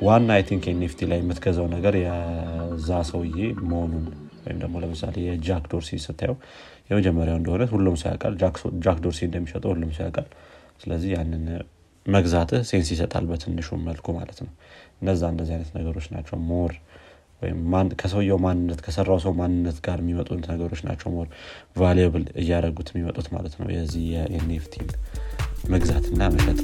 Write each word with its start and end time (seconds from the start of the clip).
ዋና 0.00 0.28
I 0.32 0.42
think 0.48 0.64
NFT 0.70 1.06
ላይ 1.10 1.18
የምትገዛው 1.20 1.66
ነገር 1.72 1.94
የዛ 2.00 2.90
ሰውዬ 3.08 3.38
መሆኑን 3.70 4.04
ወይም 4.44 4.58
ደግሞ 4.62 4.76
ለምሳሌ 4.82 5.16
የጃክ 5.26 5.64
ዶርሲ 5.72 5.98
ስታየው 6.04 6.36
የመጀመሪያው 6.90 7.36
እንደሆነ 7.40 7.62
ሁሉም 7.72 7.96
ሰው 8.00 8.08
ያውቃል። 8.10 8.34
ጃክ 8.84 8.98
ዶርሲ 9.04 9.20
እንደሚሸጠው 9.28 9.70
ሁሉም 9.74 9.90
ሰው 9.96 10.04
ያውቃል። 10.06 10.28
ስለዚህ 10.82 11.10
ያንን 11.16 11.44
መግዛትህ 12.06 12.60
sense 12.70 12.88
ይሰጣል 12.94 13.24
በትንሹ 13.30 13.78
መልኩ 13.88 14.06
ማለት 14.18 14.38
ነው። 14.44 14.50
እነዛ 15.02 15.22
እንደዚህ 15.32 15.54
አይነት 15.56 15.70
ነገሮች 15.78 16.06
ናቸው። 16.14 16.38
more 16.50 16.72
ከሰውየው 18.00 18.38
ማንነት 18.44 18.80
ከሰራው 18.86 19.18
ሰው 19.24 19.34
ማንነት 19.38 19.78
ጋር 19.86 19.98
የሚመጡት 20.02 20.40
ነገሮች 20.52 20.80
ናቸው 20.88 21.08
more 21.14 21.28
valuable 21.76 22.24
እያደረጉት 22.42 22.90
የሚመጡት 22.92 23.28
ማለት 23.36 23.56
ነው። 23.60 23.68
የዚህ 23.76 24.04
የ 24.14 24.38
NFT 24.38 24.74
መግዛትና 25.70 26.22
መሸጥ 26.34 26.58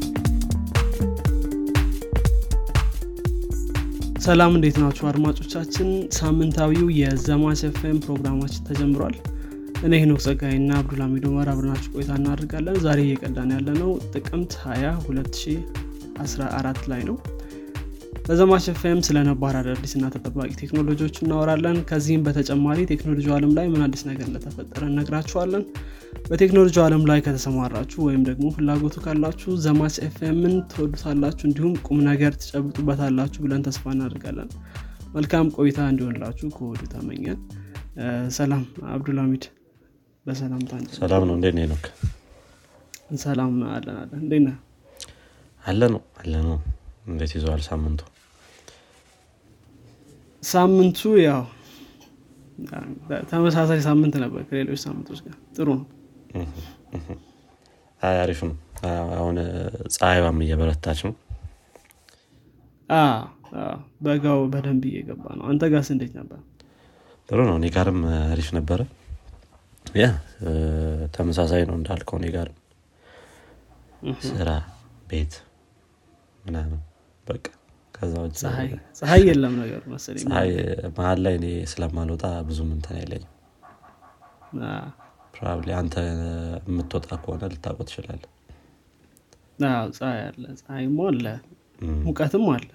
ሰላም 4.27 4.55
እንዴት 4.57 4.77
ናችሁ 4.83 5.05
አድማጮቻችን? 5.09 5.89
ሳምንታዊው 6.17 6.87
የዘማች 6.99 7.61
ኤፍኤም 7.69 7.99
ፕሮግራማችን 8.05 8.65
ተጀምሯል። 8.69 9.15
እኔ 9.81 9.93
ሄኖክ 10.03 10.21
ጸጋይ 10.25 10.55
እና 10.57 10.71
አብዱልሚድ 10.79 11.25
አብረናችሁ 11.45 11.91
ቆይታ 11.95 12.11
እናደርጋለን። 12.21 12.79
ዛሬ 12.85 12.99
እየቀዳን 13.05 13.53
ያለ 13.57 13.69
ነው 13.79 13.91
ጥቅምት 14.15 14.55
20 14.65 14.91
2014 15.11 16.91
ላይ 16.93 17.03
ነው 17.11 17.17
በዘማች 18.25 18.65
ኤፍኤም 18.71 19.01
ስለ 19.07 19.19
ነባር 19.27 19.55
አዳዲስ 19.59 19.93
እና 19.97 20.07
ተጠባቂ 20.15 20.49
ቴክኖሎጂዎች 20.61 21.17
እናወራለን። 21.23 21.77
ከዚህም 21.91 22.23
በተጨማሪ 22.27 22.79
ቴክኖሎጂ 22.91 23.27
አለም 23.37 23.53
ላይ 23.59 23.67
ምን 23.73 23.83
አዲስ 23.87 24.03
ነገር 24.09 24.27
እንደተፈጠረ 24.31 24.83
እነግራችኋለን። 24.91 25.65
በቴክኖሎጂ 26.29 26.77
አለም 26.85 27.03
ላይ 27.11 27.21
ከተሰማራችሁ 27.27 27.99
ወይም 28.07 28.23
ደግሞ 28.29 28.47
ፍላጎቱ 28.57 28.97
ካላችሁ 29.05 29.53
ዘማች 29.65 29.97
ኤፍኤምን 30.07 30.55
ትወዱታላችሁ 30.71 31.47
እንዲሁም 31.51 31.75
ቁም 31.87 32.01
ነገር 32.09 32.33
ትጨብጡበታላችሁ 32.43 33.43
ብለን 33.45 33.65
ተስፋ 33.67 33.93
እናደርጋለን። 33.97 34.51
መልካም 35.15 35.53
ቆይታ 35.57 35.81
እንዲሆንላችሁ 35.93 36.49
ከወዱ 36.57 36.83
ተመኘን። 36.95 37.39
ሰላም 38.37 38.65
አብዱልሚድ 38.95 39.45
በሰላም 40.27 40.63
ታንጭ 40.71 40.91
ሰላም 41.01 41.25
ነው። 41.29 41.35
እንዴት 41.39 41.55
ነው 41.65 41.79
ሰላም 43.23 43.53
አለን 43.71 43.97
አለን። 44.01 44.19
እንዴት 44.23 44.43
ነህ? 44.47 44.57
አለ 45.65 45.81
ነው 45.95 46.03
አለ 46.21 46.33
ነው 46.47 46.57
እንዴት 47.07 47.33
ይዘዋል 47.37 47.61
ሳምንቱ? 47.67 48.01
ሳምንቱ 50.43 50.99
ያው 51.23 51.43
ተመሳሳይ 53.31 53.81
ሳምንት 53.87 54.15
ነበር 54.23 54.43
ከሌሎች 54.49 54.81
ሳምንቶች 54.85 55.21
ጋር። 55.25 55.37
ጥሩ 55.57 55.69
ነው። 55.79 55.87
አይ 58.03 58.17
አሪፍ 58.23 58.41
ነው። 58.49 58.57
አሁን 59.19 59.37
ፀሐይዋም 59.95 60.39
እየበረታች 60.45 61.01
ነው። 61.07 61.15
በጋው 64.05 64.41
በደንብ 64.53 64.85
እየገባ 64.91 65.25
ነው። 65.39 65.45
አንተ 65.51 65.65
ጋስ 65.73 65.89
እንዴት 65.95 66.13
ነበር? 66.19 66.39
ጥሩ 67.29 67.39
ነው። 67.49 67.57
እኔ 67.61 67.67
ጋርም 67.77 68.01
አሪፍ 68.27 68.49
ነበረ። 68.59 68.81
ያ 69.97 70.07
ተመሳሳይ 71.17 71.63
ነው 71.69 71.77
እንዳልከው 71.79 72.19
እኔ 72.21 72.27
ጋርም። 72.35 72.57
ስራ 74.29 74.49
ቤት 75.11 75.35
ምናምን 76.45 76.81
በቃ 77.27 77.45
ፀሐይ 78.99 79.23
የለም 79.29 79.55
ነገር 79.61 79.83
መሰለኝ 79.93 80.25
መሀል 80.97 81.19
ላይ 81.25 81.35
እኔ 81.39 81.47
ስለማልወጣ 81.73 82.25
ብዙ 82.49 82.59
ምንትን 82.71 82.97
አይለኝም። 82.99 83.33
ፕሮባብሊ 85.35 85.71
አንተ 85.79 85.95
የምትወጣ 86.67 87.09
ከሆነ 87.23 87.43
ልታቆ 87.53 87.79
ትችላለ 87.89 88.23
ፀሐይ 89.97 90.21
አለ 90.27 90.45
ፀሐይሞ 90.61 90.99
አለ 91.11 91.27
ሙቀትም 92.07 92.45
አለ። 92.55 92.69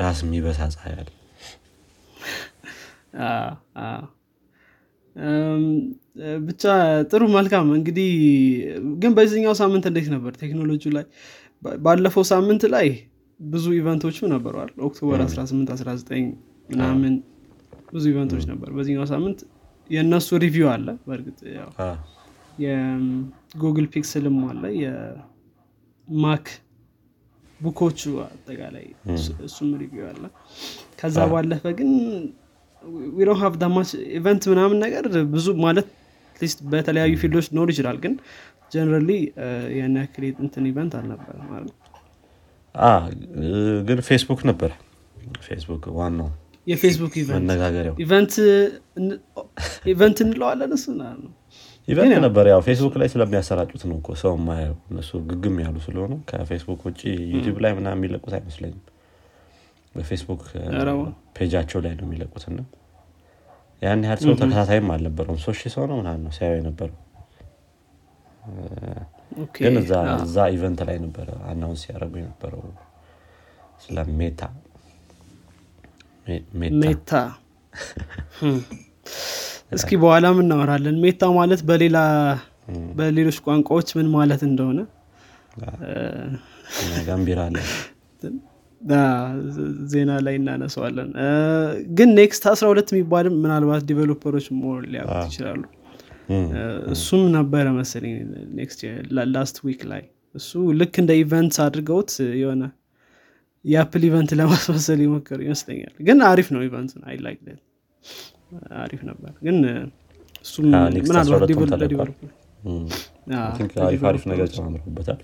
ራስ 0.00 0.18
የሚበሳ 0.24 0.60
ፀሐይ 0.74 0.94
አለ 1.00 1.08
ብቻ 6.46 6.62
ጥሩ 7.10 7.22
መልካም። 7.34 7.68
እንግዲህ 7.76 8.10
ግን 9.00 9.12
በዚህኛው 9.16 9.54
ሳምንት 9.60 9.84
እንዴት 9.90 10.08
ነበር 10.14 10.32
ቴክኖሎጂ 10.42 10.82
ላይ? 10.96 11.06
ባለፈው 11.82 12.24
ሳምንት 12.30 12.62
ላይ 12.74 12.88
ብዙ 13.40 13.66
event 13.78 14.00
ኦችም 14.00 14.26
ነበረዋል 14.34 14.70
October 14.86 15.18
18 15.24 15.72
19 15.76 16.28
ምናምን 16.70 17.14
ብዙ 17.92 18.04
event 18.12 18.30
ኦች 18.30 18.44
ነበር። 18.50 18.68
በዚህኛው 18.76 19.06
ሳምንት 19.12 19.38
የእነሱ 19.90 20.28
review 20.42 20.66
አለ። 20.72 20.88
በእርግጥ 21.06 21.38
የጉግል 22.58 23.86
ፒክስልም 23.92 24.38
አለ። 24.48 24.62
የማክ 24.82 26.46
ቡኮቹ 27.60 28.00
አጠቃላይ 28.26 28.84
እሱም 29.46 29.70
review 29.80 30.04
አለ። 30.10 30.24
ከዛ 31.00 31.16
ባለፈ 31.32 31.64
ግን 31.78 31.90
we 33.18 33.21
don't 33.21 33.30
have 33.40 33.54
that 33.62 33.76
much 33.76 33.90
event 34.18 34.42
ምናምን 34.52 34.78
ነገር 34.84 35.04
ብዙ 35.32 35.46
ማለት 35.64 35.86
list 36.40 36.58
በተለያዩ 36.72 37.14
field 37.22 37.35
ኦች 37.35 37.46
ሊኖር 37.50 37.70
ይችላል። 37.72 37.96
ግን 38.04 38.12
generally 38.72 39.10
ያን 39.78 39.96
ያክል 40.00 40.24
እንትን 40.44 40.66
event 40.70 40.92
አልነበረ 40.98 41.36
ማለት 41.50 41.74
ግን 43.88 44.00
ፌስቡክ 44.08 44.42
ነበር 44.50 44.70
ፌስቡክ 45.46 45.84
ዋናው 45.98 46.28
የፌስቡክ 46.66 47.14
መነጋገሪያው። 47.30 47.94
event 49.92 50.18
እንለዋለን 50.24 50.72
እሱ 50.76 50.86
event 51.88 52.14
ነበር 52.26 52.46
ያው 52.50 52.60
ፌስቡክ 52.66 52.94
ላይ 53.00 53.08
ስለሚያሰራጩት 53.12 53.82
ነው 53.90 53.98
ሰው 54.22 54.34
ማየው 54.46 54.76
እነሱ 54.90 55.10
ግግም 55.30 55.56
ያሉ 55.64 55.76
ስለሆኑ 55.86 56.14
ከፌስቡክ 56.30 56.80
ውጭ 56.88 57.00
ዩቲብ 57.34 57.56
ላይ 57.64 57.72
ምና 57.78 57.88
የሚለቁት 57.96 58.34
አይመስለኝም 58.38 58.82
በፌስቡክ 59.94 60.42
page 61.36 61.51
ኣቸው 61.51 61.78
ላይ 61.84 61.92
ነው 61.98 62.04
የሚለቁትና 62.06 62.58
ያን 63.82 64.00
ያህል 64.06 64.18
ሰው 64.22 64.32
ተከታታይም 64.40 64.88
አልነበረውም። 64.94 65.38
ሺህ 65.58 65.70
ሰው 65.74 65.84
ነው 65.90 65.96
ምናምን 66.00 66.22
ነው 66.26 66.32
ሲያዩ 66.36 66.54
የነበረው። 66.60 66.96
ግን 69.56 69.74
እዛ 70.22 70.36
event 70.54 70.80
ላይ 70.88 70.96
ነበረ 71.04 71.28
announce 71.50 71.80
ሲያደርጉ 71.84 72.14
የነበረው 72.20 72.62
ስለ 73.84 73.96
ሜታ። 74.18 74.40
ሜታ። 76.80 77.12
እስኪ 79.72 79.90
በኋላም 80.02 80.36
እናወራለን? 80.42 80.96
ሜታ 81.02 81.22
ማለት 81.36 81.60
በሌላ 81.68 81.96
በሌሎች 82.98 83.38
ቋንቋዎች 83.46 83.88
ምን 83.98 84.06
ማለት 84.14 84.42
እንደሆነ? 84.48 84.78
ጋምቢራ 87.06 87.40
ዜና 89.92 90.10
ላይ 90.26 90.34
እናነሰዋለን 90.40 91.08
ግን 91.98 92.08
Next 92.18 92.44
12 92.50 92.92
የሚባልም 92.94 93.34
ምናልባት 93.42 93.82
developer 93.88 94.28
ኦች 94.28 94.46
more 94.58 94.80
ሊያውቁት 94.92 95.26
ይችላሉ። 95.30 95.62
እሱም 96.94 97.22
ነበረ 97.36 97.66
መሰለኝ 97.78 98.14
Next 98.58 98.80
last 99.34 99.58
week 99.66 99.82
ላይ። 99.92 100.02
እሱ 100.34 100.50
ልክ 100.80 100.94
እንደ 101.02 101.12
event 101.20 101.54
አድርገውት 101.64 102.10
የሆነ 102.40 102.64
የአፕል 103.64 104.02
event 104.08 104.30
ለማስመሰል 104.40 105.00
የሞከሩ 105.04 105.38
ይመስለኛል። 105.46 105.94
ግን 106.08 106.18
አሪፍ 106.28 106.48
ነው 106.54 106.60
event 106.66 106.92
I 107.08 107.16
like 107.26 107.40
አሪፍ 108.82 109.00
ነበር። 109.08 109.32
ግን 109.46 109.56
እሱም 110.44 110.66
ምናልባት 111.08 111.42
አሪፍ 113.86 114.04
አሪፍ 114.10 114.22
ነገር 114.32 114.46
ጨማምረበታል 114.54 115.20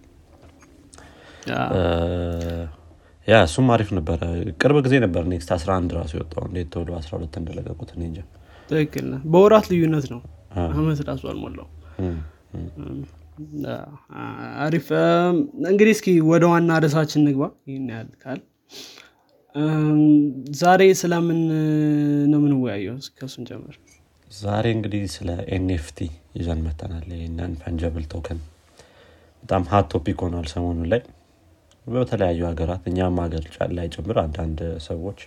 ያ 3.28 3.36
እሱም 3.46 3.68
አሪፍ 3.74 3.90
ነበረ። 3.98 4.20
ቅርብ 4.62 4.76
ጊዜ 4.86 4.94
ነበር 5.04 5.22
Next 5.30 5.50
11 5.56 5.94
ራሱ 5.98 6.12
የወጣው። 6.16 6.42
እንዴት 6.48 6.68
ተወዶ 6.74 6.90
12 6.98 7.38
እንደለቀቁት 7.40 7.90
እኔ 7.96 8.02
እንጃ። 8.08 8.18
ትክክል 8.70 9.06
በወራት 9.32 9.66
ልዩነት 9.72 10.06
ነው። 10.12 10.20
አመት 10.72 11.00
ራሱ 11.08 11.22
አልሞላው 11.32 11.68
አሪፍ። 14.64 14.88
እንግዲህ 15.70 15.92
እስኪ 15.96 16.08
ወደ 16.30 16.44
ዋና 16.52 16.76
ርዕሳችን 16.84 17.24
ንግባ 17.28 17.42
ይህን 17.68 17.88
ያህል 17.92 18.10
ካል። 18.22 18.40
ዛሬ 20.60 20.82
ስለምን 21.00 21.40
ነው 22.30 22.38
የምንወያየው? 22.40 22.96
ከሱን 23.18 23.44
ጀምር። 23.48 23.74
ዛሬ 24.28 24.64
እንግዲህ 24.76 25.02
ስለ 25.14 25.28
NFT 25.56 25.98
ይዘን 26.38 26.60
መጥተናል 26.66 27.04
non-fungible 27.36 28.06
token። 28.12 28.38
በጣም 29.42 29.62
hot 29.72 29.86
topic 29.92 30.18
ሆኗል 30.24 30.46
ሰሞኑ 30.54 30.78
ላይ 30.92 31.02
በተለያዩ 31.86 32.40
ሀገራት 32.48 32.84
እኛም 32.90 33.18
ሀገር 33.24 33.44
ላይ 33.78 33.86
ጭምር 33.94 34.18
አንዳንድ 34.22 34.58
ሰዎች 34.86 35.20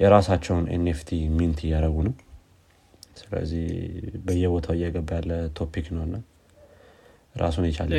የራሳቸውን 0.00 0.64
NFT 0.74 1.10
mint 1.36 1.58
እያደረጉ 1.66 1.96
ነው። 2.08 2.14
ስለዚህ 3.20 3.66
በየቦታው 4.26 4.74
እየገባ 4.76 5.10
ያለ 5.18 5.30
topic 5.58 5.86
ነው 5.94 6.02
እና 6.06 6.16
ራሱን 7.34 7.64
የቻለ 7.68 7.90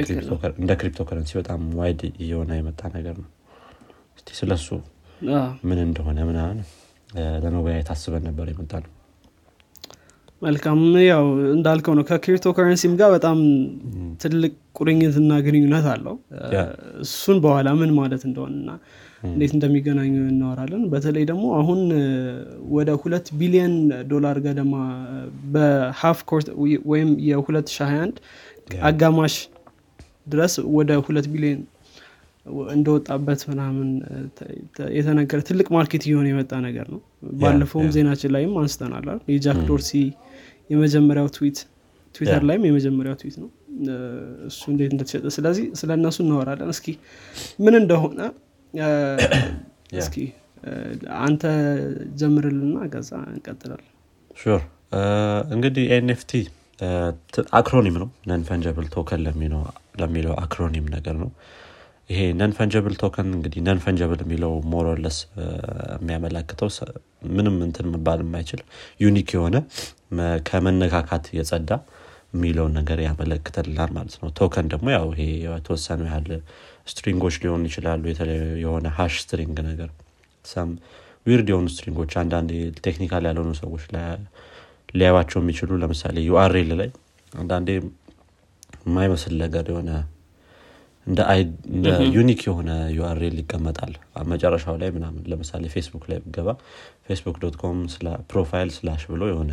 እንደ 0.57 0.71
ክሪፕቶ 0.79 1.01
ከረንሲ 1.09 1.33
በጣም 1.39 1.63
wide 1.79 2.01
እየሆነ 2.17 2.51
የመጣ 2.59 2.81
ነገር 2.97 3.15
ነው። 3.23 3.29
ስለሱ 4.39 4.67
ምን 5.67 5.79
እንደሆነ 5.85 6.19
ምናምን 6.29 6.59
ለመወያየት 7.43 7.89
አስበን 7.93 8.23
ነበር 8.29 8.47
የመጣ 8.51 8.73
ነው 8.83 8.91
መልካም 10.41 10.79
ያው 11.03 11.23
እንዳልከው 11.53 11.93
ነው። 11.97 12.03
ከክሪፕቶ 12.09 12.47
ከረንሲም 12.57 12.93
ጋር 12.99 13.09
በጣም 13.15 13.37
ትልቅ 14.21 14.51
ቁርኝትና 14.79 15.31
ግንኙነት 15.45 15.85
አለው። 15.93 16.15
እሱን 17.05 17.37
በኋላ 17.45 17.69
ምን 17.79 17.91
ማለት 17.99 18.23
እንደሆነና 18.29 18.69
እንዴት 19.27 19.51
እንደሚገናኙ 19.55 20.13
እናወራለን። 20.31 20.83
በተለይ 20.91 21.23
ደግሞ 21.31 21.45
አሁን 21.59 21.79
ወደ 22.75 22.89
ሁለት 23.03 23.27
ቢሊዮን 23.39 23.73
ዶላር 24.11 24.37
ገደማ 24.45 24.73
በ 25.53 26.19
half 26.31 26.38
quarter 26.38 26.49
ወይም 26.91 27.09
የ2021 27.29 28.21
አጋማሽ 28.89 29.35
ድረስ 30.27 30.53
ወደ 30.77 30.91
ሁለት 31.05 31.27
ቢሊዮን 31.33 31.59
እንደወጣበት 32.73 33.41
ምናምን 33.49 33.87
የተነገረ 34.97 35.39
ትልቅ 35.49 35.67
market 35.75 36.03
እየሆነ 36.07 36.27
የመጣ 36.31 36.53
ነገር 36.65 36.87
ነው። 36.93 36.99
ባለፈውም 37.41 37.89
ዜናችን 37.95 38.33
ላይም 38.35 38.53
አንስተናል 38.61 39.05
የጃክ 39.31 39.59
ዶርሲ 39.69 39.91
የመጀመሪያው 40.69 41.29
ትዊት 41.35 41.59
ትዊተር 42.15 42.43
ላይም 42.49 42.63
የመጀመሪያው 42.67 43.15
ትዊት 43.21 43.35
ነው። 43.41 43.49
እሱ 44.47 44.61
እንዴት 44.71 44.91
እንደተሸጠ 44.93 45.25
ስለዚህ 45.35 45.65
ስለ 45.79 45.89
እነሱ 45.99 46.17
እናወራለን። 46.25 46.69
እስኪ 46.75 46.87
ምን 47.59 47.75
እንደሆነ 47.81 48.19
እስኪ 49.97 50.15
አንተ 51.23 51.43
ጀምርልና 52.21 52.77
ገዛ 52.93 53.11
እንቀጥላለን። 53.31 53.91
sure። 54.37 54.61
እንግዲህ 55.55 55.85
NFT 55.95 56.31
acronym 57.59 57.95
ነው። 58.01 58.09
non-fungible 58.29 58.87
token 58.95 59.21
ለሚለው 60.01 60.33
acronym 60.43 60.85
ነገር 60.95 61.15
ነው 61.23 61.29
ይሄ 62.09 62.19
non-fungible 62.39 62.93
token 63.01 63.29
እንግዲህ 63.35 63.61
non-fungible 63.65 64.19
የሚለው 64.23 64.51
more 64.73 64.91
or 64.91 65.00
less 65.00 65.17
የሚያመላክተው 65.95 66.69
ምንም 67.31 67.55
እንትን 67.65 67.87
መባል 67.93 68.19
የማይችል 68.23 68.61
unique 68.99 69.29
የሆነ 69.35 69.57
ከመነካካት 70.49 71.25
የጸዳ 71.37 71.71
የሚለውን 72.33 72.73
ነገር 72.79 72.99
ያመለክተልናል 73.05 73.91
ማለት 73.97 74.15
ነው። 74.21 74.29
token 74.39 74.67
ደግሞ 74.73 74.87
ያው 74.95 75.05
ይሄ 75.13 75.21
የተወሰኑ 75.45 76.01
ያህል 76.09 76.27
string 76.91 77.18
ኦች 77.18 77.35
ሊሆኑ 77.43 77.63
ይችላሉ 77.69 78.03
የሆነ 78.63 78.87
hash 78.97 79.15
string 79.23 79.57
ነገር 79.69 79.89
some 80.45 80.69
weird 81.25 81.47
የሆኑ 81.51 81.67
string 81.73 81.96
ኦች 81.96 82.11
አንዳንድ 82.21 82.51
technical 82.85 83.23
ያልሆኑ 83.29 83.51
ሰዎች 83.61 83.85
ሊያዋቸው 84.93 85.39
የሚችሉ 85.41 85.77
ለምሳሌ 85.81 86.17
URL 86.27 86.69
ላይ 86.81 86.89
አንዳንዴ 87.31 87.69
የማይመስል 88.85 89.33
ነገር 89.43 89.65
የሆነ 89.71 89.89
እንደ 91.07 91.87
unique 92.15 92.41
የሆነ 92.47 92.69
URL 92.95 93.35
ይቀመጣል። 93.41 93.93
መጨረሻው 94.31 94.75
ላይ 94.81 94.89
ምናምን 94.95 95.21
ለምሳሌ 95.31 95.63
ፌስቡክ 95.75 96.03
ላይ 96.11 96.19
ገባ 96.35 96.49
Facebook 97.07 97.37
dot 97.43 97.55
com 97.61 97.77
profile 98.31 98.71
slash 98.77 99.03
ብሎ 99.11 99.23
የሆነ 99.31 99.51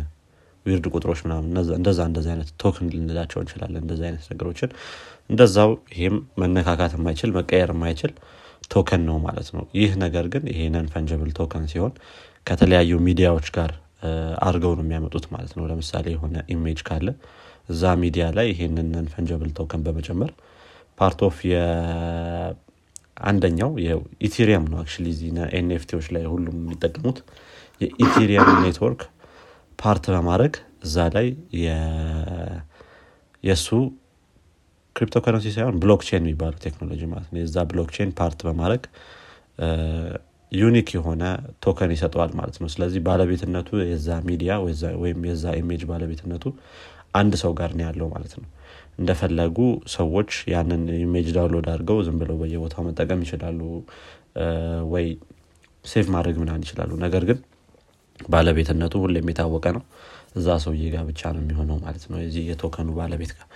weird 0.65 0.85
ቁጥሮች 0.91 1.19
ምናምን 1.25 1.47
እንደዛ 1.77 1.99
እንደዚ 2.09 2.27
አይነት 2.33 2.49
token 2.61 2.87
ልንላቸው 2.93 3.39
እንችላለን 3.41 3.81
እንደዚ 3.83 4.01
አይነት 4.07 4.23
ነገሮችን። 4.31 4.69
እንደዛው 5.29 5.71
ይሄም 5.93 6.15
መነካካት 6.41 6.93
የማይችል 6.97 7.31
መቀየር 7.37 7.71
የማይችል 7.75 8.13
token 8.71 9.01
ነው 9.09 9.17
ማለት 9.25 9.49
ነው። 9.55 9.63
ይህ 9.79 9.91
ነገር 10.03 10.27
ግን 10.33 10.43
ይሄ 10.51 10.61
non-fungible 10.75 11.31
token 11.39 11.65
ሲሆን 11.73 11.93
ከተለያዩ 12.47 12.93
ሚዲያዎች 13.07 13.47
ጋር 13.57 13.71
አድርገው 14.47 14.73
ነው 14.77 14.83
የሚያመጡት 14.85 15.25
ማለት 15.33 15.53
ነው። 15.57 15.63
ለምሳሌ 15.71 16.05
የሆነ 16.15 16.35
image 16.53 16.81
ካለ 16.89 17.07
እዛ 17.69 17.93
ሚዲያ 18.01 18.25
ላይ 18.37 18.47
ይሄንን 18.51 18.89
non-fungible 18.95 19.51
token 19.59 19.83
በመጨመር 19.85 20.31
part 20.97 21.19
of 21.27 21.37
አንደኛው 23.25 23.71
ኢቴሪየም 24.27 24.65
ነው 24.71 24.79
እዚህ 25.07 25.27
NFT 25.59 25.80
ዎች 25.80 26.07
ላይ 26.15 26.23
ሁሉም 26.31 26.55
የሚጠቀሙት። 26.61 27.19
የኢቴሪየም 27.81 28.49
network 28.65 29.01
part 29.79 30.05
በማድረግ 30.13 30.53
እዛ 30.85 31.05
ላይ 31.15 31.27
የእሱ 33.43 33.67
ክሪፕቶ 34.95 35.17
ከረንሲ 35.23 35.47
ሳይሆን 35.55 35.77
blockchain 35.81 36.21
የሚባለው 36.21 36.59
ቴክኖሎጂ 36.65 37.01
ማለት 37.13 37.29
ነው። 37.31 37.39
የዛ 37.41 37.57
blockchain 37.71 38.11
part 38.19 38.39
በማድረግ 38.47 38.83
unique 40.51 40.89
የሆነ 40.95 41.23
token 41.63 41.91
ይሰጠዋል 41.95 42.31
ማለት 42.39 42.57
ነው። 42.61 42.69
ስለዚህ 42.73 43.01
ባለቤትነቱ 43.07 43.69
የዛ 43.85 44.09
ሚዲያ 44.27 44.51
ወይም 45.03 45.19
የዛ 45.29 45.45
image 45.61 45.81
ባለቤትነቱ 45.89 46.45
አንድ 47.13 47.33
ሰው 47.41 47.51
ጋር 47.59 47.71
ነው 47.77 47.85
ያለው 47.87 48.07
ማለት 48.13 48.33
ነው 48.39 48.47
እንደፈለጉ 48.97 49.57
ሰዎች 49.95 50.31
ያንን 50.53 50.83
image 50.97 51.27
download 51.37 51.67
አድርገው 51.71 51.97
ዝም 52.07 52.17
ብለው 52.21 52.37
በየቦታው 52.41 52.83
መጠቀም 52.87 53.23
ይችላሉ። 53.25 53.59
ወይ 54.93 55.07
save 55.85 56.05
ማድረግ 56.15 56.35
ምናምን 56.41 56.61
ይችላሉ። 56.65 56.91
ነገር 57.03 57.23
ግን 57.29 57.39
ባለቤትነቱ 58.29 58.93
ሁሌም 59.03 59.29
የታወቀ 59.31 59.65
ነው። 59.77 59.83
እዛ 60.35 60.47
ሰውዬ 60.63 60.85
ጋር 60.93 61.03
ብቻ 61.09 61.21
ነው 61.35 61.41
የሚሆነው 61.43 61.77
ማለት 61.83 62.03
ነው 62.11 62.17
የዚህ 62.23 62.43
የ 62.51 62.59
token 62.59 62.81
ኡ 62.81 62.89
ባለቤት 62.97 63.31
ጋር። 63.37 63.47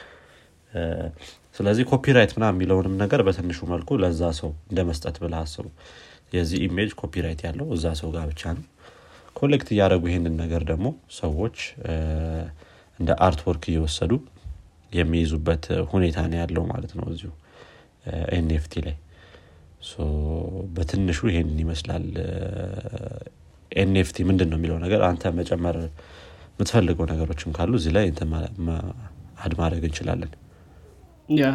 ስለዚህ 1.55 1.85
copyright 1.91 2.31
ምናምን 2.35 2.45
የሚለውንም 2.53 2.95
ነገር 3.01 3.21
በትንሹ 3.27 3.59
መልኩ 3.71 3.97
ለዛ 4.03 4.21
ሰው 4.39 4.51
እንደ 4.69 4.79
መስጠት 4.89 5.15
ብላችሁ 5.23 5.33
አስቡ። 5.41 5.65
የዚህ 6.33 6.59
image 6.67 6.91
copyright 7.01 7.41
ያለው 7.47 7.67
እዛ 7.75 7.85
ሰው 8.01 8.09
ጋር 8.15 8.25
ብቻ 8.31 8.43
ነው። 8.57 8.65
collect 9.35 9.69
እያደረጉ 9.73 10.03
ይህንን 10.11 10.35
ነገር 10.43 10.61
ደግሞ 10.69 10.87
ሰዎች 11.19 11.57
እንደ 12.99 13.09
art 13.25 13.41
work 13.47 13.65
እየወሰዱ 13.71 14.11
የሚይዙበት 14.91 15.63
ሁኔታ 15.91 16.17
ነው 16.31 16.37
ያለው 16.41 16.63
ማለት 16.71 16.91
ነው 16.99 17.05
እዚሁ 17.13 17.31
NFT 18.37 18.73
ላይ። 18.85 18.95
በትንሹ 20.75 21.19
ይሄንን 21.31 21.59
ይመስላል። 21.63 22.05
NFT 23.71 24.17
ምንድን 24.29 24.49
ነው 24.51 24.57
የሚለው 24.59 24.77
ነገር? 24.83 25.01
አንተ 25.09 25.31
መጨመር 25.39 25.75
የምትፈልገው 25.79 27.05
ነገሮችም 27.11 27.51
ካሉ 27.57 27.73
እዚህ 27.79 27.91
ላይ 27.97 28.05
add 29.43 29.53
ማድረግ 29.59 29.83
እንችላለን። 29.89 30.31
ያ 31.39 31.47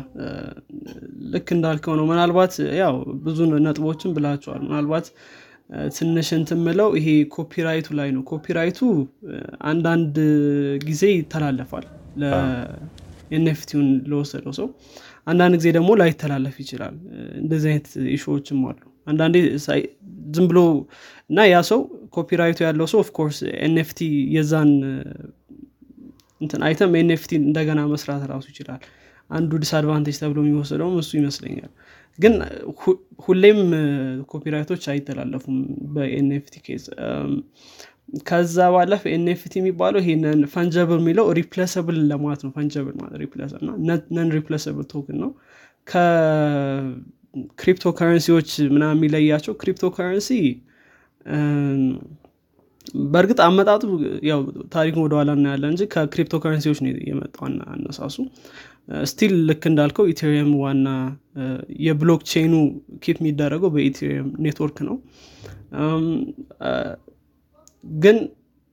ልክ 1.33 1.49
እንዳልከው 1.57 1.95
ነው። 2.01 2.05
ምናልባት 2.11 2.53
ያው 2.81 2.95
ብዙ 3.25 3.39
ነጥቦችን 3.65 4.15
ብለሃቸዋል 4.17 4.61
ምናልባት 4.67 5.07
ትንሽ 5.97 6.29
እንትምለው 6.39 6.89
ይሄ 6.99 7.07
copyright 7.35 7.79
ኡ 7.79 7.89
ላይ 8.01 8.09
ነው። 8.17 8.23
copyright 8.31 8.72
ኡ 8.72 8.81
አንዳንድ 9.71 10.17
ጊዜ 10.85 11.03
ይተላለፋል 11.15 11.87
ለ 13.35 13.47
NFT 13.47 13.65
ውን 13.65 13.89
ለወሰደው 14.11 14.53
ሰው 14.59 14.67
አንዳንድ 15.27 15.55
ጊዜ 15.59 15.69
ደግሞ 15.77 15.91
ላይተላለፍ 16.01 16.57
ይችላል። 16.63 16.95
እንደዚህ 17.43 17.69
አይነት 17.73 17.87
issue 18.15 18.36
ዎችም 18.36 18.61
አሉ። 18.71 18.81
አንዳንዴ 19.07 19.37
ዝም 20.35 20.47
ብሎ 20.51 20.59
እና 21.31 21.41
ያ 21.49 21.59
ሰው 21.71 21.81
copyright 22.15 22.51
ኡ 22.51 22.59
ያለው 22.67 22.87
ሰው 22.93 23.01
of 23.05 23.13
course 23.13 23.39
NFT 23.65 24.01
የዛን 24.35 24.71
እንትን 26.41 26.61
አይተም 26.69 26.93
NFT 27.01 27.33
እንደገና 27.43 27.81
መስራት 27.93 28.23
ራሱ 28.33 28.47
ይችላል። 28.53 28.81
አንዱ 29.31 29.51
disadvantage 29.63 30.17
ተብሎ 30.23 30.39
የሚወሰደውም 30.43 30.97
እሱ 31.03 31.11
ይመስለኛል። 31.21 31.71
ግን 32.19 32.35
ሁሌም 33.25 33.61
copyright 34.33 34.67
ኦች 34.67 34.83
አይተላለፉም 34.93 35.57
በ 35.95 36.19
NFT 36.19 36.55
case 36.67 36.85
ከዛ 38.27 38.57
ባለፈ 38.75 39.03
NFT 39.13 39.53
የሚባለው 39.61 40.01
ይሄንን 40.03 40.41
fungible 40.53 40.99
የሚለው 41.03 41.27
replaceable 41.39 41.97
ለማለት 42.11 42.41
ነው። 42.47 42.51
fungible 42.57 42.95
ማለት 43.01 43.17
replaceable 43.23 43.65
non 44.17 44.29
replaceable 44.37 44.87
token 44.93 45.17
ነው። 45.23 45.31
ከ 45.87 46.11
crypto 46.11 46.85
currency 47.99 48.33
ዎች 48.33 48.51
ምናምን 48.75 48.85
የሚለያቸው 48.95 49.55
crypto 49.63 49.91
currency 49.97 50.31
በእርግጥ 53.13 53.39
አመጣጡ 53.45 53.83
ያው 54.29 54.41
ታሪክን 54.75 55.03
ወደኋላ 55.05 55.31
እናያለን 55.39 55.71
እንጂ 55.73 55.83
ከ 55.95 56.05
crypto 56.05 56.35
currency 56.43 56.67
ዎች 56.67 56.79
ነው 56.85 56.91
የመጣው 57.11 57.45
አነሳሱ። 57.75 58.17
still 59.11 59.33
ልክ 59.49 59.63
እንዳልከው 59.71 60.07
ኢቴሪየም 60.13 60.51
ዋና 60.63 60.89
የ 61.85 61.96
block 61.96 62.23
chain 62.33 62.53
ኡ 63.05 63.09
keep 63.09 63.17
የሚደረገው 63.23 63.71
በኢቴሪየም 63.77 64.29
ኔትወርክ 64.45 64.79
ነው 64.89 64.97
ግን 67.99 68.17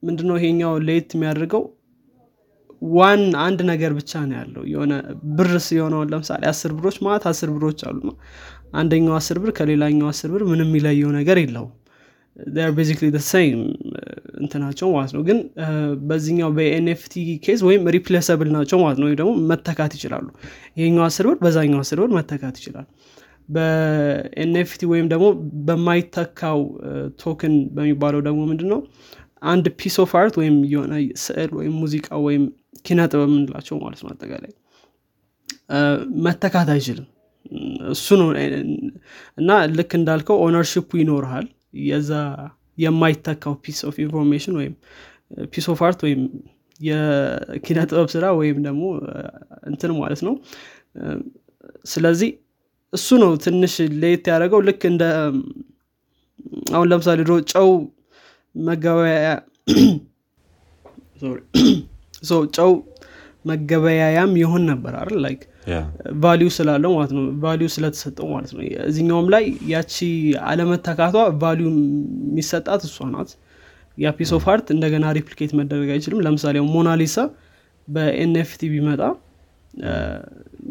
ምንድነው 0.02 0.36
ይሄኛው 0.38 0.72
ለየት 0.86 1.10
የሚያደርገው? 1.14 1.62
one 2.92 3.22
አንድ 3.42 3.60
ነገር 3.70 3.92
ብቻ 3.98 4.12
ነው 4.28 4.36
ያለው። 4.38 4.62
የሆነ 4.70 4.92
ብር 5.36 5.50
የሆነውን 5.76 6.08
ለምሳሌ 6.12 6.42
አስር 6.50 6.70
ብሮች 6.78 6.96
ማለት 7.06 7.24
አስር 7.30 7.50
ብሮች 7.56 7.80
አሉ 7.88 8.00
አንደኛው 8.74 9.14
አስር 9.18 9.36
ብር 9.42 9.50
ከሌላኛው 9.58 10.08
አስር 10.12 10.30
ብር 10.34 10.42
ምንም 10.50 10.68
የሚለየው 10.70 11.10
ነገር 11.18 11.38
የለውም። 11.42 11.72
basically 12.76 13.06
same 13.26 13.58
እንትናቸው 14.42 14.88
ማለት 14.94 15.12
ነው። 15.16 15.22
ግን 15.28 15.38
በዚህኛው 16.08 16.50
በ 16.56 16.79
NFT 16.79 17.14
case 17.44 17.60
ወይም 17.68 17.82
replaceable 17.96 18.48
ናቸው 18.56 18.78
ማለት 18.84 18.98
ነው። 19.00 19.06
ወይም 19.08 19.18
ደግሞ 19.20 19.32
መተካት 19.50 19.92
ይችላሉ። 19.98 20.26
ይሄኛው 20.78 21.04
አስር 21.08 21.26
ብር 21.30 21.36
በዛኛው 21.44 21.80
አስር 21.84 22.00
ብር 22.02 22.10
መተካት 22.18 22.56
ይችላል 22.60 22.86
በ 23.48 24.02
NFT 24.02 24.82
ወይም 24.92 25.06
ደግሞ 25.12 25.26
በማይተካው 25.68 26.60
token 27.22 27.54
በሚባለው 27.74 28.20
ደግሞ 28.28 28.40
ምንድን 28.50 28.68
ነው 28.72 28.80
አንድ 29.42 29.66
piece 29.78 29.96
of 30.02 30.12
art 30.18 30.34
ወይም 30.40 30.56
የሆነ 30.72 30.92
ስዕል 31.22 31.50
ወይም 31.58 31.72
ሙዚቃ 31.82 32.08
ወይም 32.26 32.42
ኪነ 32.86 33.00
ጥበብ 33.10 33.28
የምንላቸው 33.28 33.76
ማለት 33.82 34.00
ነው 34.04 34.10
አጠቃላይ። 34.12 34.52
መተካት 36.24 36.68
አይችልም። 36.74 37.08
እሱ 37.92 38.16
ነው 38.20 38.28
እና 39.38 39.48
ልክ 39.74 39.92
እንዳልከው 39.98 40.36
ownership 40.44 40.82
ኡ 40.82 40.90
ይኖርሃል። 41.00 41.46
የዛ 41.88 42.12
የማይተካው 42.78 43.54
piece 43.64 43.80
of 43.88 43.96
information 44.04 44.54
ወይም 44.60 44.74
piece 45.52 45.66
of 45.72 45.80
art 45.86 46.00
ወይም 46.06 46.20
የኪነ 46.80 47.78
ጥበብ 47.90 48.08
ስራ 48.14 48.24
ወይም 48.38 48.58
ደግሞ 48.66 48.84
እንትን 49.70 49.92
ማለት 49.98 50.20
ነው። 50.26 50.34
ስለዚህ 51.92 52.30
እሱ 52.92 53.08
ነው 53.22 53.30
ትንሽ 53.44 53.74
ለየት 54.00 54.24
ያደረገው። 54.30 54.60
ልክ 54.68 54.82
እንደ 54.90 55.02
አሁን 56.74 56.86
ለምሳሌ 56.90 57.18
ድሮ 57.22 57.34
ጨው 57.52 57.68
መገበያያ 58.54 59.28
ጨው 62.56 62.70
መገበያያም 63.44 64.32
ይሆን 64.40 64.62
ነበር 64.70 64.92
አይደል? 64.98 65.18
like 65.24 65.40
value 66.22 66.48
ስላለው 66.56 66.90
ማለት 66.96 67.12
ነው። 67.16 67.24
value 67.44 67.68
ስለተሰጠው 67.74 68.26
ማለት 68.34 68.50
ነው። 68.54 68.62
እዚኛውም 68.88 69.28
ላይ 69.34 69.44
ያቺ 69.72 69.94
አለመተካቷ 70.50 71.14
value 71.42 71.66
የሚሰጣት 71.72 72.82
እሷ 72.88 73.06
ናት። 73.12 73.30
ያ 73.98 74.10
piece 74.18 74.30
of 74.36 74.44
art 74.52 74.68
እንደገና 74.74 75.06
replicate 75.18 75.52
መደረግ 75.60 75.88
አይችልም። 75.94 76.22
ለምሳሌ 76.26 76.58
ሞናሊሳ 76.74 77.16
በ 77.88 78.21
NFT 78.21 78.70
ቢመጣ 78.74 79.02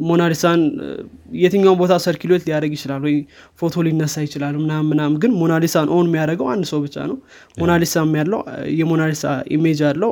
ሞናሊሳን 0.02 0.62
የትኛውን 1.42 1.78
ቦታ 1.82 1.94
circulate 2.04 2.44
ሊያደርግ 2.48 2.74
ይችላል 2.78 3.02
ወይ 3.08 3.16
ፎቶ 3.60 3.84
ሊነሳ 3.88 4.16
ይችላል 4.26 4.56
ምናምን 4.62 4.86
ምናምን 4.92 5.14
ግን 5.22 5.32
ሞናሊሳን 5.42 5.90
own 5.96 6.08
የሚያደርገው 6.10 6.48
አንድ 6.54 6.66
ሰው 6.72 6.80
ብቻ 6.86 7.06
ነው። 7.12 7.18
ሞናሊሳ 7.58 8.04
ያለው 8.22 8.42
የሞናሊሳ 8.80 9.24
image 9.56 9.82
ያለው 9.88 10.12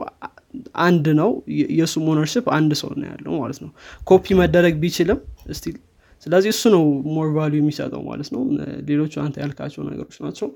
አንድ 0.86 1.06
ነው። 1.20 1.30
የእሱ 1.74 1.96
ownership 2.14 2.46
አንድ 2.58 2.72
ሰው 2.82 2.92
ነው 2.96 3.08
ያለው 3.12 3.34
ማለት 3.42 3.60
ነው። 3.64 3.72
ኮፒ 4.08 4.36
መደረግ 4.40 4.76
ቢችልም 4.84 5.20
still። 5.54 5.78
ስለዚህ 6.26 6.50
እሱ 6.54 6.64
ነው 6.74 6.84
more 7.16 7.28
value 7.36 7.54
የሚሰጠው 7.60 8.02
ማለት 8.08 8.30
ነው። 8.34 8.42
ሌሎቹ 8.90 9.14
አንተ 9.24 9.36
ያልካቸው 9.44 9.82
ነገሮች 9.90 10.18
ናቸው። 10.26 10.48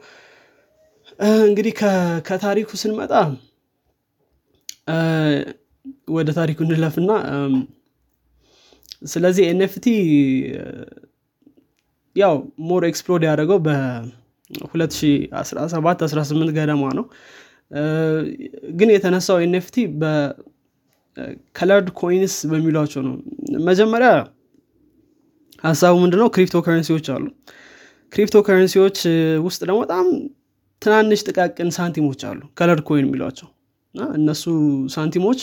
እንግዲህ 1.44 1.74
ከታሪኩ 2.28 2.70
ስንመጣ 2.82 3.14
ወደ 6.16 6.30
ታሪኩ 6.38 6.60
እንለፍና 6.66 7.12
ስለዚህ 9.04 9.44
NFT 9.52 9.86
ያው 12.16 12.34
more 12.70 12.82
explode 12.90 13.24
ያደረገው 13.28 13.60
በ2017 13.66 16.04
18 16.08 16.52
ገደማ 16.58 16.84
ነው። 16.98 17.06
ግን 18.78 18.90
የተነሳው 18.94 19.38
NFT 19.46 19.76
በ 20.02 20.43
colored 20.43 21.88
coins 22.00 22.36
በሚሏቸው 22.52 23.02
ነው። 23.08 23.16
መጀመሪያ 23.68 24.10
ሀሳቡ 25.64 25.94
ምንድነው? 26.04 26.28
crypto 26.36 26.56
currency 26.66 26.92
ዎች 26.92 27.06
አሉ። 27.14 27.24
crypto 28.14 28.36
currency 28.48 28.81
ዎች 28.81 28.98
ውስጥ 29.46 29.60
ደግሞ 29.68 29.78
በጣም 29.86 30.06
ትናንሽ 30.82 31.20
ጥቃቅን 31.28 31.70
ሳንቲሞች 31.78 32.22
አሉ። 32.30 32.40
colored 32.58 32.82
coin 32.88 33.06
የሚሏቸው። 33.08 33.48
እነሱ 34.16 34.44
ሳንቲሞች 34.96 35.40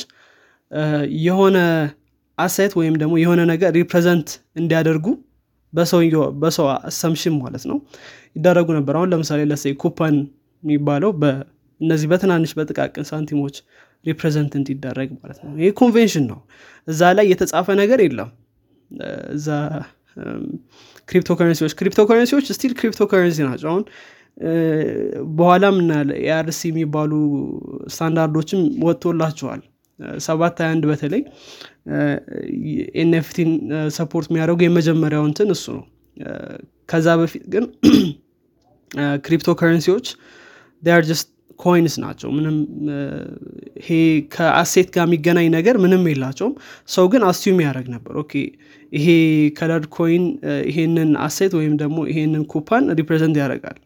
የሆነ 1.25 1.57
asset 2.41 2.73
ወይም 2.79 2.95
ደግሞ 3.01 3.15
የሆነ 3.23 3.41
ነገር 3.53 3.71
represent 3.79 4.29
እንዲያደርጉ 4.61 5.07
በሰው 6.43 6.67
assumption 6.89 7.35
ማለት 7.43 7.65
ነው 7.71 7.79
ይደረጉ 8.37 8.69
ነበር። 8.79 8.95
አሁን 8.99 9.11
ለምሳሌ 9.13 9.41
let's 9.51 9.64
say 9.64 9.73
coupon 9.83 10.17
የሚባለው 10.63 11.11
እነዚህ 11.81 12.07
በትናንሽ 12.11 12.51
በጥቃቅን 12.59 13.05
ሳንቲሞች 13.11 13.57
represent 14.07 14.53
እንዲደረግ 14.59 15.09
ማለት 15.19 15.39
ነው። 15.45 15.53
ይህ 15.63 15.73
ኮንቬንሽን 15.81 16.25
ነው። 16.31 16.39
እዛ 16.89 17.11
ላይ 17.19 17.27
የተጻፈ 17.33 17.69
ነገር 17.81 18.01
የለም። 18.05 18.31
እዛ 19.35 19.49
crypto 21.09 21.31
currency 22.09 22.47
ዎች 22.53 22.62
still 22.62 22.73
crypto 22.79 23.03
ናቸው። 23.49 23.69
አሁን 23.73 23.85
በኋላም 25.39 25.77
የ 26.25 26.39
ERC 26.39 26.61
የሚባሉ 26.71 27.13
ስታንዳርዶችም 27.95 28.61
ወጥቶላቸዋል 28.87 29.61
ሰባት 30.27 30.61
ሀያ 30.63 30.71
አንድ 30.75 30.85
በተለይ 30.91 31.23
NFT 33.03 33.32
ን 33.32 33.51
support 33.97 34.29
የሚያደርጉ 34.31 34.61
የመጀመሪያው 34.67 35.25
እንትን 35.31 35.51
እሱ 35.57 35.67
ነው። 35.77 35.85
ከዛ 36.89 37.09
በፊት 37.21 37.45
ግን 37.53 37.65
crypto 39.25 39.51
currency 39.59 39.91
ዎች 39.91 40.07
are 40.83 41.03
just 41.09 41.29
coins 41.61 41.95
ናቸው። 42.03 42.29
ምንም 42.37 42.57
ይሄ 43.81 43.89
ከ 44.35 44.50
asset 44.50 44.89
ጋር 44.95 45.05
የሚገናኝ 45.07 45.49
ነገር 45.57 45.77
ምንም 45.85 46.03
የላቸውም። 46.11 46.55
ሰው 46.89 47.07
ግን 47.13 47.23
assume 47.31 47.59
ያደርግ 47.65 47.87
ነበር። 47.95 48.15
okay 48.23 48.33
ይሄ 48.93 49.07
colored 49.59 49.87
coin 49.97 50.25
ይሄንን 50.71 51.11
asset 51.27 51.53
ወይም 51.59 51.75
ደግሞ 51.83 51.99
ይሄንን 52.11 52.45
coupon 52.53 52.87
represent 53.01 53.39
ያደርጋል 53.43 53.79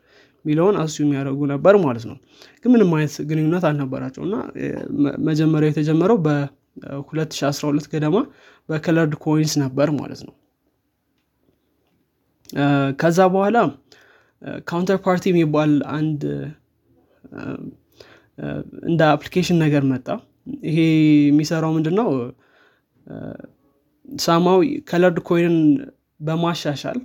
የሚለውን 0.44 0.76
assume 0.82 1.10
ያደርጉ 1.16 1.40
ነበር 1.52 1.74
ማለት 1.84 2.04
ነው። 2.10 2.16
ግን 2.62 2.70
ምንም 2.72 2.90
አይነት 2.96 3.14
ግንኙነት 3.30 3.64
አልነበራቸው 3.68 4.22
እና 4.26 4.34
መጀመሪያው 5.28 5.70
የተጀመረው 5.72 6.18
በ2012 6.26 7.88
ገደማ 7.92 8.16
በ 8.68 8.78
Colored 8.78 9.14
Coins 9.24 9.54
ነበር 9.64 9.90
ማለት 10.00 10.20
ነው። 10.28 10.34
ከዛ 13.00 13.20
በኋላ 13.34 13.58
Counterparty 14.68 15.24
የሚባል 15.32 15.72
አንድ 15.96 16.22
እንደ 18.88 19.00
application 19.14 19.58
ነገር 19.64 19.82
መጣ። 19.92 20.06
ይሄ 20.68 20.78
የሚሰራው 21.28 21.72
ምንድን 21.76 21.94
ነው 22.00 22.08
ሳማው 24.06 24.58
Colored 24.90 25.18
Coin 25.28 25.47
ን 25.47 25.56
በማሻሻል 26.20 26.98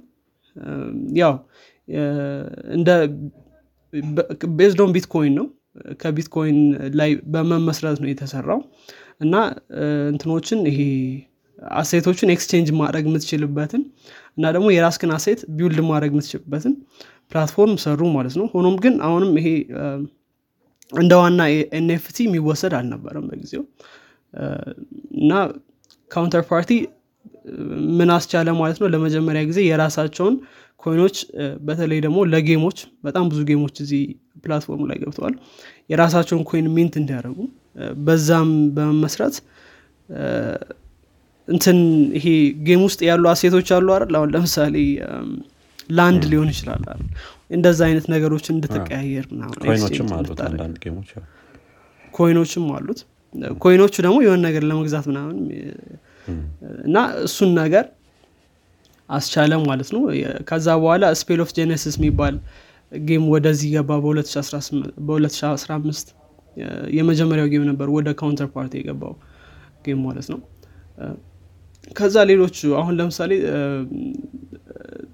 ያው 1.19 1.33
እንደ 2.73 2.89
based 4.59 4.82
on 4.82 4.91
Bitcoin 4.95 5.33
ነው። 5.39 5.45
ከቢትኮይን 6.01 6.59
ላይ 6.99 7.11
በመመስረት 7.33 7.97
ነው 8.03 8.09
የተሰራው። 8.11 8.59
እና 9.21 9.35
እንትኖችን 10.11 10.59
ይሄ 10.69 10.79
asset 11.77 12.02
ኦችን 12.02 12.31
exchange 12.33 12.69
ማድረግ 12.81 13.05
የምትችልበትን 13.07 13.81
እና 14.37 14.51
ደግሞ 14.55 14.67
የራስክን 14.73 15.11
asset 15.15 15.39
build 15.55 15.79
ማድረግ 15.89 16.11
የምትችልበትን 16.13 16.73
platform 17.31 17.73
ሰሩ 17.83 18.01
ማለት 18.13 18.35
ነው። 18.39 18.45
ሆኖም 18.53 18.75
ግን 18.83 18.93
አሁንም 19.07 19.31
ይሄ 19.39 19.47
እንደ 20.93 21.13
ዋና 21.21 21.41
NFT 21.79 22.17
የሚወሰድ 22.27 22.73
አልነበረም 22.77 23.25
በጊዜው። 23.29 23.63
እና 25.19 25.31
Counterparty 26.11 26.71
ምን 27.97 28.09
አስቻለ 28.15 28.49
ማለት 28.59 28.77
ነው። 28.81 28.87
ለመጀመሪያ 28.93 29.41
ጊዜ 29.49 29.59
የራሳቸውን 29.67 30.35
coin 30.83 30.99
ኦች 30.99 31.15
በተለይ 31.67 31.99
ደግሞ 32.05 32.17
ለ 32.33 32.42
game 32.42 32.60
ኦች 32.60 32.77
በጣም 33.03 33.25
ብዙ 33.31 33.39
game 33.49 33.62
ኦች 33.62 33.75
እዚህ 33.83 34.01
platform 34.43 34.75
ኡ 34.75 34.83
ላይ 34.89 34.97
ገብተዋል። 35.01 35.33
የራሳቸውን 35.91 36.43
coin 36.49 36.67
mint 36.75 36.93
እንዲያደርጉ 37.01 37.39
በዛም 38.05 38.51
በመመስረት 38.75 39.35
እንትን 41.47 41.77
ይሄ 42.17 42.25
game 42.65 42.81
ውስጥ 42.87 42.99
ያሉ 43.09 43.23
asset 43.31 43.52
ኦች 43.52 43.69
አሉ 43.77 43.87
አይደል? 43.95 44.15
አሁን 44.19 44.29
ለምሳሌ 44.35 44.75
land 45.97 46.23
ሊሆን 46.31 46.49
ይችላል 46.53 46.81
እንደዛ 47.55 47.79
አይነት 47.87 48.05
ነገሮችን 48.13 48.53
እንድትቀያየር 48.57 49.25
coin 49.63 49.81
ኦችም 49.81 50.09
አሉት 50.17 50.41
coin 52.13 52.34
ኦችም 52.34 52.65
coin 53.63 53.79
ኦቹ 53.79 53.95
ደግሞ 54.05 54.17
የሆነ 54.25 54.39
ነገር 54.47 54.63
ለመግዛት 54.69 55.05
ምናምን 55.11 55.37
እና 56.87 56.97
እሱን 57.25 57.51
ነገር 57.61 57.85
አስቻለ 59.09 59.51
ማለት 59.63 59.89
ነው። 59.95 60.01
ከዛ 60.49 60.67
በኋላ 60.81 61.05
Spells 61.21 61.39
of 61.45 61.51
Genesis 61.57 61.95
የሚባል 61.99 62.35
game 62.91 63.23
ወደዚህ 63.33 63.69
ገባ 63.75 63.91
በ2015 64.03 66.13
የመጀመሪያው 66.97 67.47
game 67.51 67.63
ነበር 67.69 67.87
ወደ 67.95 68.07
Counterparty 68.19 68.73
የገባው 68.79 69.13
game 69.85 69.99
ማለት 70.07 70.27
ነው። 70.33 70.39
ከዛ 71.95 72.15
ሌሎቹ 72.31 72.57
አሁን 72.79 72.93
ለምሳሌ 72.99 73.31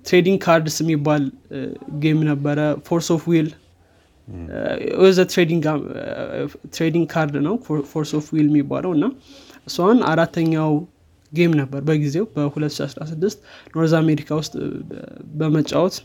trading 0.07 0.37
cards 0.45 0.77
የሚባል 0.83 1.23
game 2.01 2.19
ነበረ። 2.29 2.59
Force 2.87 3.07
of 3.15 3.23
Will 3.31 3.47
was 5.01 5.17
a 6.73 6.77
trading 6.77 7.05
card 7.13 7.35
ነው። 7.47 7.55
Force 7.91 8.11
of 8.19 8.27
Will 8.35 8.47
የሚባለው 8.51 8.91
እና 8.97 9.05
እሷን 9.69 9.99
አራተኛው 10.11 10.71
game 11.31 11.53
ነበር 11.59 11.81
በጊዜው 11.87 12.25
በ2016 12.33 13.39
North 13.73 13.93
America 13.99 14.29
ውስጥ 14.39 14.53
በመጫወት 15.39 15.95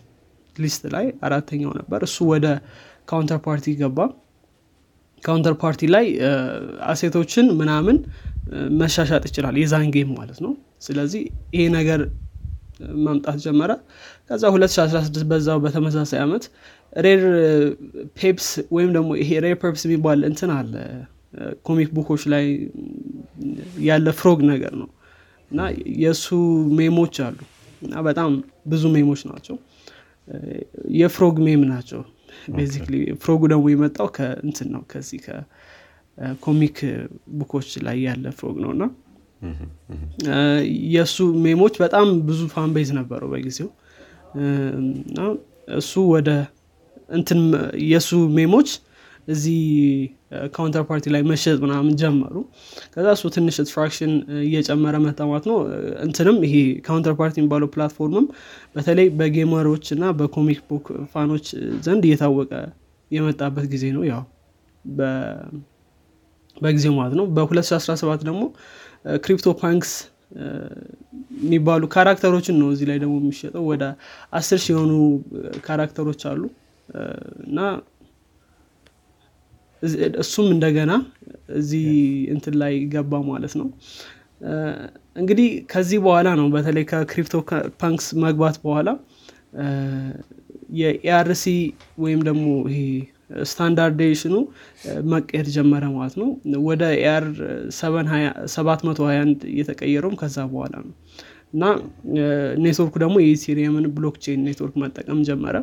list 0.56 0.82
ላይ 0.94 1.06
አራተኛው 1.26 1.72
ነበር። 1.78 2.00
እሱ 2.08 2.16
ወደ 2.32 2.46
Counterparty 3.08 3.74
ገባ። 3.80 3.98
Counterparty 5.22 5.82
ላይ 5.94 6.06
asset 6.90 7.16
ኦችን 7.16 7.46
ምናምን 7.60 7.96
መሻሻጥ 8.80 9.22
ይችላል 9.30 9.56
የዛን 9.62 9.88
game 9.96 10.10
ማለት 10.18 10.38
ነው። 10.44 10.52
ስለዚህ 10.86 11.22
ይሄ 11.54 11.64
ነገር 11.76 12.00
መምጣት 13.04 13.38
ጀመረ። 13.44 13.70
ከዛ 14.30 14.42
2016 14.52 15.24
በዛው 15.30 15.58
በተመሳሳይ 15.64 16.20
አመት 16.24 16.44
Rare 17.04 17.22
Pepes 18.18 18.46
ወይም 18.76 18.90
ደግሞ 18.96 19.10
ይሄ 19.20 19.30
Rare 19.44 19.56
Pepes 19.62 19.82
የሚባል 19.88 20.20
እንትን 20.30 20.52
አለ። 20.56 20.74
comic 21.66 21.90
book 21.96 22.09
ኦች 22.09 22.22
ላይ 22.32 22.46
ያለ 23.88 24.08
frog 24.20 24.40
ነገር 24.50 24.72
ነው 24.80 24.88
እና 25.50 25.60
የእሱ 26.00 26.26
meme 26.78 26.97
ኦች 26.97 27.16
አሉ። 27.26 27.38
እና 27.82 27.94
በጣም 28.06 28.30
ብዙ 28.66 28.82
meme 28.96 29.08
ኦች 29.08 29.20
ናቸው። 29.30 29.56
የ 30.98 31.11
frog 31.11 31.36
meme 31.46 31.62
ናቸው። 31.70 32.00
basically 32.56 32.94
frog 33.22 33.34
ኡ 33.34 33.40
ደግሞ 33.52 33.64
የመጣው 33.72 34.08
ከእንትን 34.16 34.68
ነው 34.74 34.82
ከዚህ 34.90 35.22
comic 36.42 36.78
book 37.38 37.54
ኦች 37.54 37.70
ላይ 37.86 37.98
ያለ 38.06 38.24
frog 38.38 38.56
ነው። 38.64 38.70
እና 38.76 38.84
የእሱ 40.92 41.16
meme 41.44 41.59
ኦች 41.59 41.74
በጣም 41.84 42.06
ብዙ 42.28 42.40
fanbase 42.54 42.88
ነበረው 42.98 43.28
በጊዜው። 43.32 43.68
እና 45.02 45.18
እሱ 45.78 45.92
ወደ 46.12 46.30
እንትን 47.10 47.40
የእሱ 47.88 48.10
meme 48.36 48.52
ኦች 48.52 48.68
እዚህ 49.30 49.60
Counterparty 50.54 51.06
ላይ 51.14 51.22
መሸጥ 51.30 51.56
ምናምን 51.64 51.94
ጀመሩ። 52.00 52.34
ከዛ 52.94 53.06
እሱ 53.16 53.24
ትንሽ 53.34 53.56
traction 53.68 54.12
እየጨመረ 54.42 54.96
መጣ 55.04 55.23
ማለት 55.23 55.44
ነው። 55.50 55.56
እንትንም 56.04 56.38
ይሄ 56.46 56.54
Counterparty 56.86 57.36
የሚባለው 57.40 57.70
platform 57.74 58.16
ም 58.16 58.26
በተለይ 58.76 59.08
በ 59.18 59.31
gamer 59.31 59.62
ኦች 59.62 59.86
እና 59.96 60.12
በ 60.18 60.30
comic 60.30 60.60
book 60.70 60.86
fan 61.12 61.28
ኦች 61.28 61.48
ዘንድ 61.86 62.04
እየታወቀ 62.08 62.52
የመጣበት 63.10 63.66
ጊዜ 63.72 63.84
ነው። 63.96 64.04
ያው 64.10 64.22
በጊዜው 66.56 66.94
ማለት 66.96 67.14
ነው። 67.18 67.26
በ2017 67.36 68.24
ደግሞ 68.28 68.42
CryptoPunks 69.22 69.92
የሚባሉ 71.40 71.82
character 71.94 72.32
ኦችን 72.32 72.56
ነው 72.60 72.68
እዚህ 72.74 72.86
ላይ 72.90 72.98
ደግሞ 73.02 73.14
የሚሸጠው። 73.20 73.62
ወደ 73.70 73.84
አስር 74.32 74.60
የሆኑ 74.70 74.92
character 75.66 76.05
ኦች 76.05 76.22
አሉ። 76.30 76.42
እና 77.46 77.58
እሱም 80.22 80.48
እንደገና 80.54 80.92
እዚህ 81.54 81.86
እንትን 82.34 82.54
ላይ 82.62 82.74
ገባ 82.94 83.20
ማለት 83.28 83.54
ነው። 83.60 83.68
እንግዲህ 85.16 85.48
ከዚህ 85.72 85.98
በኋላ 86.04 86.28
ነው 86.40 86.46
በተለይ 86.54 86.84
ከ 86.90 87.34
CryptoPunks 87.80 88.06
መግባት 88.24 88.56
በኋላ 88.64 88.90
የ 90.80 91.06
ERC 91.06 91.44
ወይም 91.98 92.20
ደግሞ 92.28 92.46
ይሄ 92.70 92.80
standardization 93.44 94.24
ኡ 94.24 94.34
መቀየር 95.10 95.48
ጀመረ 95.56 95.84
ማለት 95.96 96.14
ነው። 96.20 96.28
ወደ 96.68 96.82
ERC 96.96 97.24
721 98.54 99.44
የተቀየረውም 99.52 100.16
ከዛ 100.22 100.38
በኋላ 100.52 100.74
ነው። 100.86 100.94
እና 101.54 101.62
ኔትወርኩ 102.64 102.94
ደግሞ 103.04 103.16
የ 103.22 103.33
Ethereum 103.33 103.76
ን 103.76 103.86
blockchain 103.96 104.42
network 104.48 104.74
መጠቀም 104.82 105.20
ጀመረ። 105.28 105.56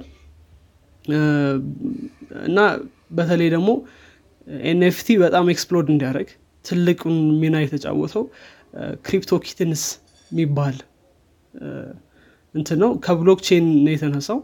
እና 2.48 2.60
በተለይ 3.12 3.50
ደግሞ 3.56 3.70
NFT 4.66 5.08
በጣም 5.24 5.46
explode 5.54 5.88
እንዲያደርግ 5.94 6.30
ትልቁን 6.66 7.18
ሚና 7.42 7.56
የተጫወተው 7.63 8.24
CryptoKitties 9.06 9.84
የሚባል 10.32 10.77
እንትን 12.56 12.77
ነው። 12.84 12.92
ከ 13.06 13.16
blockchain 13.16 13.66
ነው 13.86 13.92
የተነሳው። 13.94 14.39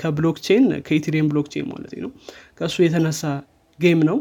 ከ 0.00 0.11
blockchain 0.11 0.64
ከ 0.86 0.94
Ethereum 0.94 1.28
blockchain 1.32 1.66
ማለት 1.72 1.92
ነው። 2.04 2.10
ከእሱ 2.58 2.76
የተነሳ 2.84 3.22
game 3.78 4.00
ነው። 4.08 4.18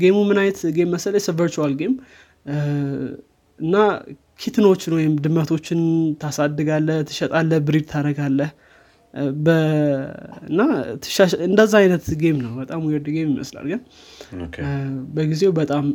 game 0.00 0.11
ኡ 0.11 0.16
ምን 0.28 0.38
አይነት 0.42 0.60
game 0.76 0.90
መሰለ 0.94 1.16
virtual 1.38 1.74
game። 1.80 1.94
እና 3.58 3.74
kitten 4.40 4.66
ኦችን 4.66 4.92
ወይም 4.98 5.14
ድመቶችን 5.24 5.80
ታሳድጋለህ 6.22 6.90
ትሸጣለህ 7.08 7.52
breed 7.66 7.86
ታደርጋለህ 7.90 8.50
እና 10.48 10.60
እንደዛ 11.46 11.72
አይነት 11.80 12.04
game 12.20 12.36
ነው። 12.44 12.52
በጣም 12.60 12.80
weird 12.88 13.06
game 13.14 13.28
ይመስላል 13.32 13.66
ግን 13.70 13.80
በጊዜው 15.14 15.52
በጣም 15.58 15.86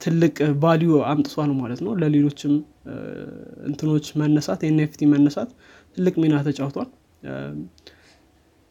ትልቅ 0.00 0.34
value 0.62 0.90
አምጥቷል 1.06 1.52
ማለት 1.60 1.80
ነው። 1.84 1.92
ለሌሎችም 2.00 2.52
እንትኖች 3.68 4.06
መነሳት 4.20 4.60
NFT 4.68 5.00
መነሳት 5.12 5.50
ትልቅ 5.96 6.14
ሚና 6.22 6.34
ተጫውቷል። 6.46 6.88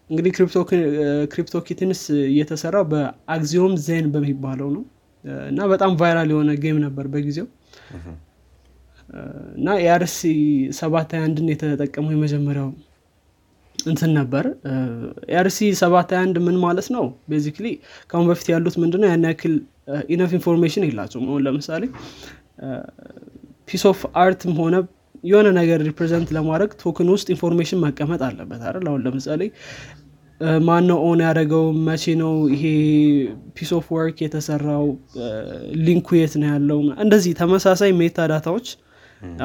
እንግዲህ 0.10 0.32
ክሪፕቶ 1.32 1.58
ኪትንስ 1.68 2.02
እየተሰራው 2.30 2.86
በአግዚዮም 2.92 3.74
ዜን 3.86 4.06
በሚባለው 4.14 4.70
ነው። 4.76 4.84
እና 5.50 5.62
በጣም 5.72 5.92
ቫይራል 6.02 6.30
የሆነ 6.34 6.52
ጌም 6.64 6.78
ነበር 6.86 7.06
በጊዜው 7.14 7.48
እና 9.58 9.68
የአርሲ 9.84 10.20
ሰባት 10.80 11.12
አንድን 11.20 11.48
የተጠቀመው 11.52 12.12
የመጀመሪያው 12.16 12.70
እንትን 13.86 14.12
ነበር። 14.18 14.46
የአርሲ 15.32 15.60
ሰባት 15.82 16.10
አንድ 16.22 16.36
ምን 16.46 16.56
ማለት 16.64 16.88
ነው? 16.96 17.04
ቤዚክሊ 17.32 17.68
ከአሁን 18.10 18.28
በፊት 18.30 18.48
ያሉት 18.54 18.76
ምንድነው? 18.84 19.08
ያን 19.12 19.26
ያክል 19.30 19.54
ኢነፍ 20.14 20.32
ኢንፎርሜሽን 20.38 20.86
የላቸውም። 20.88 21.28
አሁን 21.30 21.44
ለምሳሌ 21.48 21.84
piece 23.70 23.84
of 23.92 24.00
art 24.22 24.42
ም 24.42 24.56
ሆነ 24.62 24.76
የሆነ 25.24 25.48
ነገር 25.60 25.80
represent 25.88 26.30
ለማድረግ 26.36 26.72
token 26.82 27.08
ውስጥ 27.14 27.28
information 27.36 27.80
መቀመጥ 27.86 28.22
አለበት 28.28 28.62
አይደል? 28.68 28.86
አሁን 28.90 29.02
ለምሳሌ 29.06 29.42
ማን 30.68 30.84
ነው 30.90 30.98
own 31.06 31.20
ያደረገው? 31.26 31.64
መቼ 31.88 32.04
ነው 32.20 32.34
ይሄ 32.54 32.64
piece 33.56 33.72
of 33.78 33.88
work 33.96 34.18
የተሰራው? 34.26 34.86
link 35.86 36.02
ኡ 36.02 36.10
የት 36.20 36.36
ነው 36.42 36.50
ያለው? 36.54 36.82
እንደዚህ 37.06 37.32
ተመሳሳይ 37.42 37.94
metadata 38.02 38.28
ዎች 38.34 38.68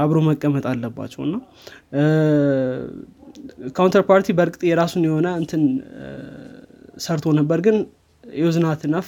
አብሮ 0.03 0.19
መቀመጥ 0.27 0.65
አለባቸው 0.71 1.23
እና 1.27 1.35
Counterparty 3.77 4.29
በእርግጥ 4.39 4.63
የራሱን 4.71 5.05
የሆነ 5.09 5.29
እንትን 5.41 5.63
ሰርቶ 7.05 7.27
ነበር 7.39 7.61
ግን 7.67 7.77
ዩዝናት 8.25 8.83
ነፍ 8.93 9.07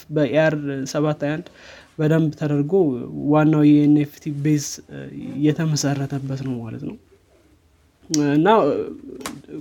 ሰባት 0.92 1.20
አንድ 1.29 1.46
በደንብ 1.98 2.31
ተደርጎ 2.40 2.72
ዋናው 3.33 3.62
የ 3.68 3.94
NFT 3.94 4.33
base 4.44 4.64
የተመሰረተበት 5.44 6.40
ነው 6.46 6.55
ማለት 6.64 6.83
ነው። 6.88 6.96
እና 8.35 8.48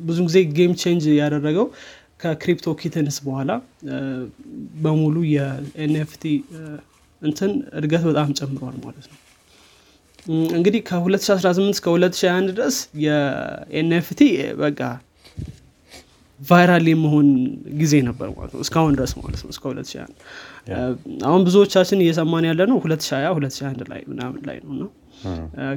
ብዙ 0.07 0.17
ጊዜ 0.27 0.39
game 0.57 0.71
change 0.81 1.05
ያደረገው 1.19 1.67
ከ 2.21 2.73
CryptoKitties 2.81 3.17
በኋላ 3.25 3.51
በሙሉ 4.83 5.15
የ 5.33 5.69
NFT 5.69 6.23
እንትን 7.21 7.51
እድገት 7.79 8.03
በጣም 8.09 8.29
ጨምሯል 8.39 8.75
ማለት 8.85 9.05
ነው 9.11 9.17
እንግዲህ 10.51 10.81
ከ2018 10.89 11.39
እስከ 11.69 11.85
2021 11.93 12.51
ድረስ 12.51 12.75
የ 13.05 13.52
NFT 13.52 14.21
በቃ 14.61 14.79
viral 16.39 16.85
የመሆን 16.91 17.27
ጊዜ 17.81 17.93
ነበር 18.07 18.27
ማለት 18.37 18.53
ነው። 18.55 18.61
እስካሁን 18.65 18.93
ድረስ 18.97 19.11
ማለት 19.19 19.41
ነው 19.43 19.51
እስከ 19.53 19.63
2021 19.71 20.15
አሁን 21.27 21.41
ብዙዎቻችን 21.47 22.01
እየሰማን 22.05 22.45
ያለ 22.49 22.61
ነው 22.71 22.77
2020 22.83 23.29
2021 23.35 23.91
ላይ 23.91 24.01
ምናምን 24.11 24.41
ላይ 24.49 24.57
ነው 24.63 24.71
እና 24.75 24.83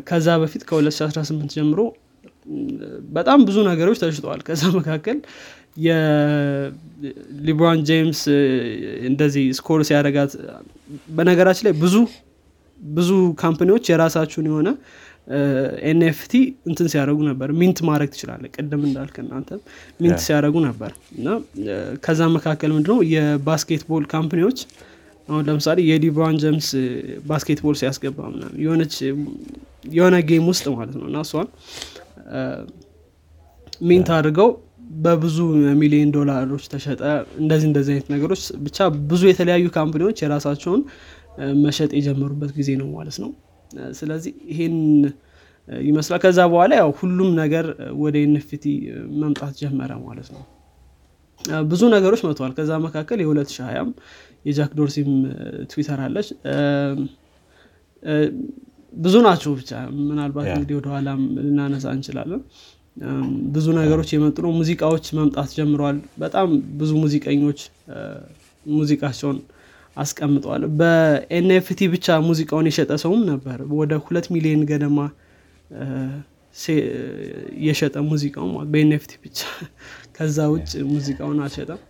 ከዛ 0.08 0.28
በፊት 0.42 0.62
ከ2018 0.70 1.54
ጀምሮ 1.56 1.80
በጣም 3.16 3.38
ብዙ 3.48 3.56
ነገሮች 3.68 3.98
ተሽጠዋል። 4.02 4.40
ከዛ 4.48 4.62
መካከል 4.78 5.18
የ 5.86 6.35
LeBron 6.35 7.80
James 7.88 8.20
እንደዚህ 9.08 9.44
score 9.58 9.80
ሲያደረጋት 9.88 10.32
በነገራችን 11.16 11.66
ላይ 11.68 11.74
ብዙ 11.82 11.94
ብዙ 12.80 13.10
company 13.40 13.68
ዎች 13.68 13.84
የራሳችሁን 13.90 14.48
የሆነ 14.50 14.68
NFT 15.90 16.32
እንትን 16.66 16.86
ሲያደረጉ 16.92 17.20
ነበር። 17.28 17.48
mint 17.60 17.78
ማድረግ 17.88 18.10
ትችላለህ 18.14 18.44
ቅድም 18.54 18.82
እንዳልክ 18.88 19.16
እናንተ 19.22 19.48
mint 20.00 20.20
ሲያደረጉ 20.26 20.56
ነበር። 20.66 20.90
እና 21.18 21.28
ከዛ 22.04 22.28
መካከል 22.36 22.70
ምንድነው 22.76 23.00
የ 23.14 23.29
basketball 23.29 24.04
company 24.12 24.43
ዎች 24.43 24.60
አሁን 25.28 25.42
ለምሳሌ 25.48 25.78
የ 25.88 26.00
LeBron 26.00 26.36
James 26.42 26.68
basketball 27.26 27.76
ሲያስገባ 27.80 28.18
ምናምን 28.34 28.58
የሆነች 28.64 28.94
የሆነ 29.92 30.16
game 30.28 30.46
ውስጥ 30.52 30.66
ማለት 30.76 30.94
ነው። 31.00 31.06
እና 31.10 31.18
እሷን 31.26 31.48
mint 33.88 34.08
አድርገው 34.16 34.50
በብዙ 35.04 35.36
ሚሊዮን 35.80 36.10
ዶላሮች 36.14 36.64
ተሸጠ። 36.72 37.00
እንደዚህ 37.40 37.66
እንደዚህ 37.70 37.92
አይነት 37.94 38.08
ነገሮች 38.14 38.42
ብቻ 38.66 38.78
ብዙ 39.10 39.22
የተለያዩ 39.30 39.66
company 39.76 40.03
ዎች 40.03 40.18
የራሳቸውን 40.22 40.82
መሸጥ 41.64 41.90
የጀመሩበት 41.98 42.50
ጊዜ 42.58 42.70
ነው 42.80 42.88
ማለት 42.96 43.16
ነው። 43.24 43.30
ስለዚህ 43.98 44.32
ይሄን 44.50 44.76
ይመስላል። 45.86 46.20
ከዛ 46.24 46.40
በኋላ 46.52 46.72
ያው 46.80 46.90
ሁሉም 47.00 47.30
ነገር 47.40 47.66
ወደ 48.02 48.16
NFT 48.26 48.64
መምጣት 49.22 49.54
ጀመረ 49.62 49.92
ማለት 50.04 50.28
ነው። 50.34 50.42
ብዙ 51.70 51.82
ነገሮች 51.94 52.20
መጥተዋል። 52.26 52.52
ከዛ 52.58 52.72
መካከል 52.84 53.18
የ2020 53.24 53.90
የጃክ 54.48 54.72
ዶርሲም 54.78 55.10
ትዊተር 55.72 56.00
አለች። 56.06 56.28
ብዙ 58.94 59.14
ናቸው 59.26 59.52
ብቻ 59.58 59.70
ምናልባት 60.02 60.46
እንግዲህ 60.52 60.74
ወደኋላ 60.78 61.08
ልናነሳ 61.38 61.86
እንችላለን። 61.96 62.42
ብዙ 63.54 63.66
ነገሮች 63.78 64.10
የመጡ 64.14 64.36
ነው። 64.44 64.52
ሙዚቃዎች 64.58 65.06
መምጣት 65.18 65.50
ጀምረዋል። 65.58 65.98
በጣም 66.18 66.48
ብዙ 66.80 66.90
ሙዚቀኞች 67.02 67.60
ሙዚቃቸውን 68.66 69.38
አስቀምጠዋል 69.96 70.62
በኤንኤፍቲ 70.78 71.80
ብቻ 71.92 72.16
ሙዚቃውን 72.26 72.66
የሸጠ 72.70 72.92
ሰውም 73.02 73.22
ነበር። 73.30 73.58
ወደ 73.78 73.92
ሁለት 74.04 74.26
ሚሊዮን 74.34 74.62
ገደማ 74.70 74.98
የሸጠ 77.64 77.96
ሙዚቃው 78.08 78.48
በኤንኤፍቲ 78.72 79.12
ብቻ 79.24 79.38
ከዛ 80.16 80.38
ውጭ 80.52 80.72
ሙዚቃውን 80.92 81.38
አልሸጠም። 81.44 81.80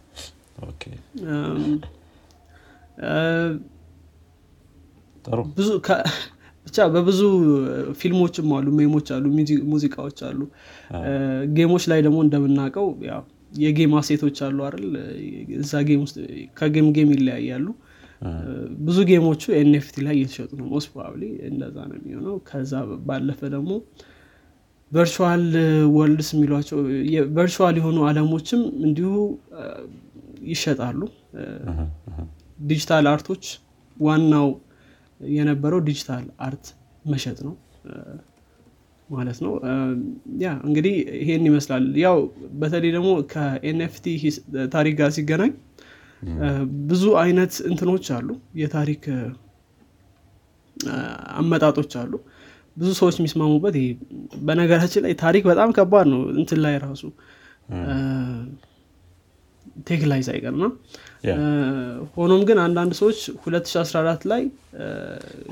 ብዙ 5.57 5.69
ብቻ 6.67 6.85
በብዙ 6.95 7.21
ፊልሞችም 7.99 8.49
አሉ 8.57 8.69
ሜሞች 8.79 9.09
አሉ 9.17 9.25
ሙዚቃዎች 9.73 10.19
አሉ። 10.29 10.41
game 11.57 11.71
ኦች 11.71 11.85
ላይ 11.91 12.01
ደግሞ 12.07 12.19
እንደምናውቀው 12.27 12.87
የ 13.61 13.71
game 13.71 13.93
asset 13.99 14.21
ኦች 14.21 14.39
አሉ 14.47 14.59
አይደል? 14.69 14.87
እዛ 15.59 15.83
game 15.89 16.01
ውስጥ 16.05 16.17
ከ 16.59 16.69
game 16.69 16.89
game 16.97 17.11
ይለያያሉ 17.15 17.67
ብዙ 18.87 18.99
game 19.09 19.26
ኦቹ 19.26 19.43
NFT 19.59 19.97
ላይ 20.07 20.15
እየተሸጡ 20.19 20.51
ነው። 20.61 20.67
most 20.73 20.89
probably 20.93 21.23
እንደዛ 21.49 21.77
ነው 21.91 21.97
የሚሆነው። 21.99 22.37
ከዛ 22.49 22.73
ባለፈ 23.09 23.41
ደግሞ 23.55 23.73
virtual 24.93 25.45
worlds 25.97 26.29
የሚሏቸው 26.35 26.79
virtual 27.37 27.77
የሆኑ 27.81 27.99
አለሞችም 28.09 28.61
እንዲሁ 28.87 29.11
ይሸጣሉ። 30.51 31.01
digital 32.65 33.07
art 33.13 33.26
ኦች 33.26 33.45
ዋናው 33.97 34.49
የነበረው 35.21 35.81
digital 35.89 36.25
art 36.47 36.67
መሸጥ 37.05 37.39
ነው። 37.47 37.55
ማለት 39.09 39.39
ነው። 39.45 39.53
ያ 40.43 40.53
እንግዲህ 40.69 40.95
ይሄን 41.21 41.45
ይመስላል። 41.49 41.85
ያው 42.05 42.17
በተለይ 42.61 42.91
ደግሞ 42.97 43.11
ከ 43.33 43.62
NFT 43.62 44.07
ታሪክ 44.75 44.95
ጋር 45.01 45.11
ሲገናኝ 45.17 45.53
ብዙ 46.89 47.05
አይነት 47.23 47.55
እንትኖች 47.71 48.07
አሉ። 48.17 48.29
የታሪክ 48.61 49.05
አመጣጦች 51.37 51.93
አሉ። 52.01 52.13
ብዙ 52.77 52.89
ሰዎች 52.99 53.17
የሚስማሙበት 53.19 53.75
ይሄ 53.79 53.87
በነገራችን 54.47 55.03
ላይ 55.05 55.13
ታሪክ 55.23 55.45
በጣም 55.51 55.69
ከባድ 55.77 56.07
ነው። 56.13 56.23
እንትን 56.41 56.59
ላይ 56.65 56.75
ራሱ 56.85 57.03
tech 59.87 60.03
ላይ 60.11 60.21
ሳይቀር 60.27 60.55
ነው 60.57 60.71
ሆኖም 62.15 62.43
ግን 62.49 62.59
አንዳንድ 62.65 62.93
ሰዎች 63.01 63.19
2014 63.45 64.27
ላይ 64.33 64.43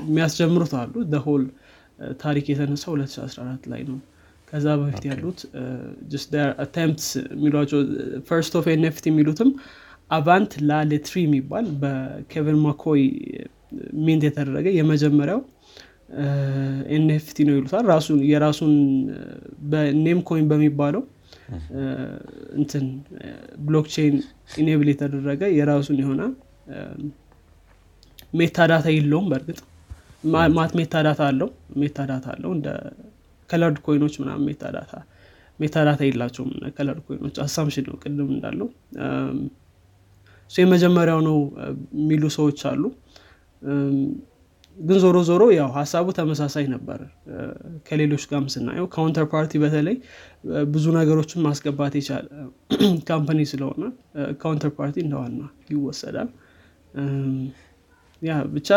የሚያስጀምሩት 0.03 0.73
አሉ። 0.81 0.93
whole 1.25 1.43
ታሪክ 2.23 2.45
የተነሳው 2.51 2.93
2014 2.97 3.67
ላይ 3.73 3.81
ነው። 3.89 3.97
ከዛ 4.49 4.67
በፊት 4.79 5.03
ያሉት 5.09 5.39
attempts 6.65 7.07
የሚሏቸው 7.35 7.79
first 8.27 8.53
of 8.59 8.65
NFT 8.73 9.05
የሚሉትም 9.11 9.49
avant 10.09 10.53
la 10.69 10.81
lettre 10.81 11.15
የሚባል 11.23 11.65
በ 11.81 12.03
Kevin 12.03 12.57
McCoy 12.65 13.03
mint 14.05 14.23
የተደረገ 14.27 14.67
የመጀመሪያው 14.77 15.39
NFT 16.95 17.37
ነው 17.47 17.55
ይሉታል። 17.57 17.85
ራሱን 17.91 18.19
የራሱን 18.31 18.73
በ 19.71 20.19
Namecoin 20.27 20.45
በሚባለው 20.51 21.03
እንትን 22.59 22.85
blockchain 23.65 24.15
enable 24.55 24.87
የተደረገ 24.91 25.41
የራሱን 25.57 25.97
የሆነ 26.03 26.21
metadata 28.39 28.85
የለውም 28.95 29.27
በእርግጥ። 29.31 29.59
ማት 30.55 30.71
metadata 30.79 31.21
አለው። 31.29 31.49
metadata 31.81 32.25
አለው። 32.33 32.51
እንደ 32.55 32.67
colored 33.49 33.77
coin 33.85 33.99
ኦች 33.99 34.13
ምናምን 34.21 34.45
metadata 34.49 34.93
metadata 35.59 36.01
የላቸውም። 36.07 36.49
colored 36.77 37.01
coin 37.07 37.21
ኦች 37.21 37.35
assumption 37.43 37.85
ነው 37.89 37.97
ቅድም 38.03 38.29
እንዳለው 38.35 38.69
የመጀመሪያው 40.51 41.19
ነው 41.27 41.37
የሚሉ 41.99 42.23
ሰዎች 42.35 42.59
አሉ። 42.69 42.83
ግን 44.77 44.97
ዞሮ 45.03 45.17
ዞሮ 45.27 45.43
ያው 45.55 45.69
ሀሳቡ 45.75 46.07
ተመሳሳይ 46.17 46.65
ነበር። 46.73 46.99
ከሌሎች 47.87 48.23
ጋርም 48.31 48.47
ስናየው 48.53 48.87
Counterparty 48.95 49.51
በተለይ 49.63 49.95
ብዙ 50.73 50.85
ነገሮችን 50.97 51.43
ማስገባት 51.45 51.93
የቻለ 51.99 52.27
company 53.09 53.39
ስለሆነ 53.51 53.83
Counterparty 54.41 54.95
እንደዋና 55.05 55.39
ይወሰዳል። 55.71 56.29
ያ 58.21 58.33
ብቻ 58.53 58.69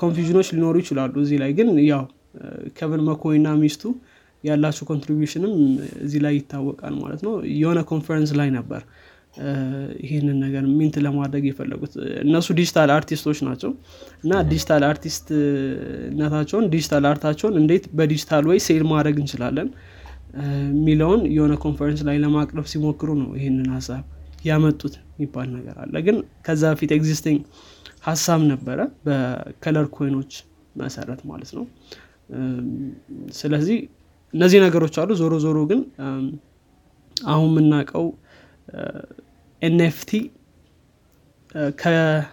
confusion 0.00 0.33
ኦች 0.33 0.48
ሊኖሩ 0.54 0.76
ይችላሉ 0.82 1.14
እዚህ 1.24 1.38
ላይ 1.42 1.50
ግን 1.58 1.68
ያው 1.86 2.04
Kevin 2.78 3.02
McCoy 3.08 3.38
ሚስቱ 3.60 3.82
ያላቸው 4.44 4.84
contribution 4.88 5.43
ም 5.43 5.52
እዚህ 6.04 6.20
ላይ 6.24 6.34
ይታወቃል 6.38 6.94
ማለት 7.02 7.20
ነው። 7.26 7.34
የሆነ 7.58 7.80
ኮንፈረንስ 7.90 8.30
ላይ 8.40 8.48
ነበር 8.56 8.80
ይህንን 10.04 10.36
ነገር 10.44 10.64
mint 10.74 10.96
ለማድረግ 11.04 11.44
የፈለጉት 11.48 11.92
እነሱ 12.24 12.46
digital 12.58 12.90
artist 12.96 13.21
ኦች 13.21 13.38
ናቸው። 13.46 13.70
እና 14.24 14.42
digital 14.50 14.82
artist 14.90 15.52
ነታቸውን 15.52 16.66
digital 16.74 17.06
art 17.10 17.22
ኣቸውን 17.22 17.56
እንዴት 17.62 17.86
በ 17.98 18.09
digital 18.09 18.46
way 18.50 18.60
sell 18.66 18.84
ማድረግ 18.92 19.16
እንችላለን? 19.22 19.68
የሚለውን 20.70 21.20
የሆነ 21.34 21.54
ኮንፈረንስ 21.64 22.00
ላይ 22.08 22.16
ለማቅረብ 22.22 22.66
ሲሞክሩ 22.70 23.10
ነው 23.20 23.30
ይህንን 23.38 23.68
ሀሳብ 23.74 24.02
ያመጡት 24.44 24.94
የሚባል 25.10 25.48
ነገር 25.56 25.76
አለ። 25.82 25.94
ግን 26.06 26.16
ከዛ 26.46 26.62
በፊት 26.72 26.90
existing 26.96 27.40
ሀሳብ 28.06 28.40
ነበረ 28.50 28.78
በ 29.06 29.24
colored 29.24 29.86
coin 29.94 30.13
ኦች 30.13 30.32
መሰረት 30.76 31.20
ማለት 31.30 31.50
ነው። 31.56 31.64
ስለዚህ 33.38 33.78
እነዚህ 34.34 34.58
ነገሮች 34.64 34.94
አሉ። 35.00 35.10
ዞሮ 35.20 35.34
ዞሮ 35.44 35.58
ግን 35.70 35.80
አሁን 37.16 37.48
የምናውቀው 37.52 38.06
NFT 39.64 40.10
ከዚህ 41.80 42.24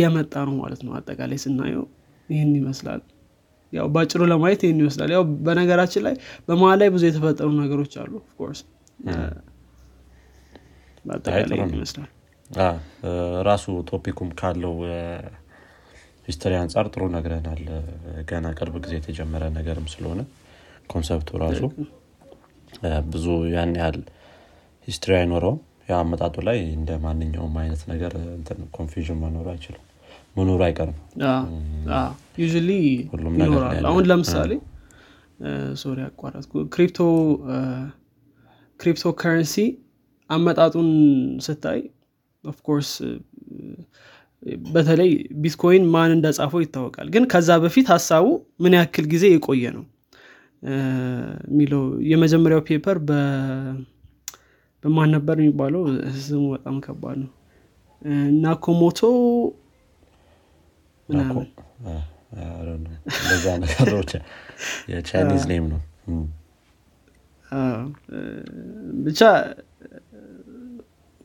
የመጣ 0.00 0.34
ነው 0.48 0.54
ማለት 0.60 0.80
ነው 0.86 0.92
አጠቃላይ 0.98 1.38
ስናየው 1.44 1.82
ይህን 2.28 2.52
ይመስላል። 2.58 3.00
ያው 3.72 3.86
ባጭሩ 3.94 4.20
ለማየት 4.32 4.60
ይህን 4.64 4.78
ይመስላል። 4.82 5.10
ያው 5.14 5.22
በነገራችን 5.46 6.02
ላይ 6.06 6.14
በመሀል 6.46 6.78
ላይ 6.82 6.88
ብዙ 6.94 7.02
የተፈጠሩ 7.08 7.48
ነገሮች 7.60 7.92
አሉ 8.02 8.12
of 8.22 8.32
course 8.32 8.60
በአጠቃላይ 11.04 11.56
ይህን 11.58 11.72
ይመስላል። 11.76 12.10
ራሱ 13.48 13.66
topic 13.90 14.12
ኩም 14.12 14.30
ካለው 14.40 14.74
history 16.28 16.52
አንጻር 16.60 16.86
ጥሩ 16.92 17.02
ነግረናል። 17.14 17.62
ገና 18.28 18.46
ቅርብ 18.58 18.74
ጊዜ 18.84 18.92
የተጀመረ 18.98 19.42
ነገርም 19.56 19.86
ስለሆነ 19.92 20.20
concept 20.90 21.27
ኡ 21.27 21.38
ራሱ 21.44 21.60
ብዙ 23.10 23.26
ያን 23.54 23.72
ያህል 23.80 23.98
history 24.88 25.12
አይኖረውም። 25.18 25.60
አመጣጡ 25.96 26.36
ላይ 26.46 26.58
እንደ 26.76 26.90
ማንኛውም 27.02 27.54
አይነት 27.62 27.80
ነገር 27.90 28.12
confusion 28.76 29.18
መኖሩ 29.22 29.46
አይችልም። 29.52 29.82
መኖሩ 30.36 30.60
አይቀርም። 30.66 30.96
ይኖራል። 33.40 33.84
አሁን 33.90 34.04
ለምሳሌ 34.10 34.52
sorry 35.82 35.98
አቋረጥኩ። 36.06 36.52
crypto 36.74 36.98
cryptocurrency 38.80 39.56
አመጣጡን 40.30 40.88
ስታይ 41.46 41.80
of 42.44 42.56
course 42.56 42.90
በተለይ 44.70 45.10
ቢትኮይን 45.42 45.84
ማን 45.92 46.12
እንደጻፈው 46.16 46.60
ይታወቃል። 46.64 47.08
ግን 47.14 47.24
ከዛ 47.32 47.58
በፊት 47.64 47.86
ሀሳቡ 47.92 48.26
ምን 48.62 48.74
ያክል 48.78 49.06
ጊዜ 49.12 49.24
የቆየ 49.32 49.64
ነው? 49.76 49.84
የሚለው 51.50 51.82
የመጀመሪያው 52.10 52.62
paper 52.68 52.98
በማን 54.84 55.10
ነበር 55.14 55.36
የሚባለው? 55.40 55.82
ስሙ 56.22 56.44
በጣም 56.54 56.76
ከባድ 56.84 57.18
ነው። 57.22 57.30
Nakamoto 58.42 59.00
የ 64.90 65.02
Chinese 65.02 65.42
name 65.50 65.64
ነው። 65.72 65.80
ብቻ 69.04 69.20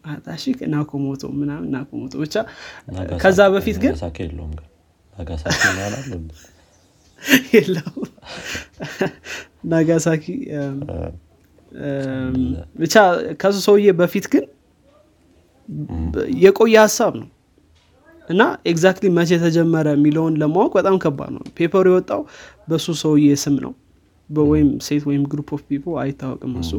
አጣሺ 0.05 0.43
Nakamoto 0.73 1.23
ምናምን 1.39 1.69
Nakamoto 1.75 2.13
ብቻ። 2.21 2.35
ከዛ 3.23 3.39
በፊት 3.53 3.77
ግን 3.83 3.93
ናጋሳኪ 9.63 10.25
ብቻ 12.79 12.95
ከሱ 13.41 13.57
ሰውዬ 13.65 13.89
በፊት 13.99 14.25
ግን 14.33 14.45
የቆየ 16.41 16.75
ሀሳብ 16.83 17.13
ነው። 17.21 17.27
እና 18.29 18.41
exactly 18.69 19.09
መቼ 19.15 19.29
የተጀመረ 19.35 19.87
የሚለውን 19.95 20.33
ለማወቅ 20.41 20.71
በጣም 20.77 20.95
ከባድ 21.03 21.29
ነው። 21.35 21.43
paper 21.57 21.77
ኡ 21.77 21.85
የወጣው 21.91 22.21
በሱ 22.69 22.95
ሰውዬ 23.01 23.35
ስም 23.43 23.55
ነው። 23.65 23.73
ወይም 24.49 24.69
ሴት 24.85 25.03
ወይም 25.09 25.21
group 25.31 25.49
of 25.55 25.61
people 25.67 25.93
አይታወቅም 26.01 26.53
እሱ። 26.61 26.71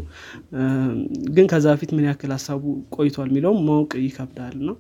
ግን 1.34 1.46
ከዛ 1.52 1.66
በፊት 1.72 1.90
ምን 1.96 2.04
ያክል 2.08 2.32
ሀሳቡ 2.34 2.62
ቆይቷል 2.96 3.28
የሚለውም 3.30 3.60
ማወቅ 3.68 3.92
ይከብዳል። 4.02 4.56
ነው 4.68 4.76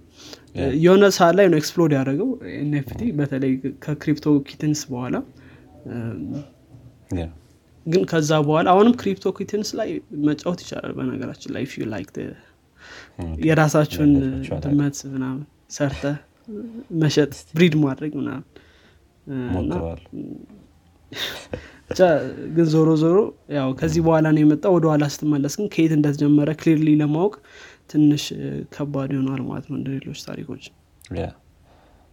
የሆነ 0.82 1.04
ሰዓት 1.16 1.34
ላይ 1.38 1.46
ነው 1.50 1.58
explode 1.60 1.92
ያደረገው 1.96 2.28
NFT 2.56 3.00
በተለይ 3.18 3.52
ከ 3.84 4.26
CryptoKitties 4.48 4.82
በኋላ 4.90 5.16
ግን 7.88 8.02
ከዛ 8.10 8.30
በኋላ 8.46 8.68
አሁንም 8.72 8.94
CryptoKitties 9.00 9.70
ላይ 9.78 9.90
መጫወት 10.26 10.60
ይቻላል። 10.64 10.92
በነገራችን 10.98 11.52
ላይ 11.56 11.64
feel 11.70 11.86
like 11.92 12.10
የራሳችሁን 13.46 14.12
ድመት 14.64 14.98
ምናምን 15.14 15.42
ሰርታችሁ 15.76 16.02
መሸጥ 17.00 17.32
breed 17.56 17.74
ማድረግ 17.82 18.12
ምናምን 18.20 18.44
ብቻ 21.90 22.00
ግን 22.54 22.66
ዞሮ 22.72 22.88
ዞሮ 23.02 23.18
ያው 23.56 23.68
ከዚህ 23.78 24.00
በኋላ 24.06 24.26
ነው 24.34 24.40
የመጣው። 24.42 24.72
ወደ 24.76 24.86
ኋላ 24.90 25.04
ስትመለስ 25.14 25.54
ግን 25.58 25.68
ከየት 25.74 25.92
እንደተጀመረ 25.96 26.50
ክሊርሊ 26.60 26.88
ለማወቅ 27.00 27.34
ትንሽ 27.92 28.24
ከባድ 28.74 29.10
ይሆናል 29.16 29.42
ማለት 29.48 29.66
ነው። 29.70 29.76
እንደ 29.78 29.88
ሌሎች 29.96 30.20
ታሪኮች 30.26 30.64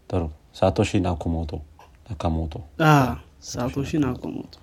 ጥሩ። 0.10 0.24
ሳቶሺ 0.56 0.92
ናኮሞቶ 1.06 1.52
ናካሞቶ። 2.08 2.54
ሳቶሺ 3.50 3.92
ናኮሞቶ 4.04 4.54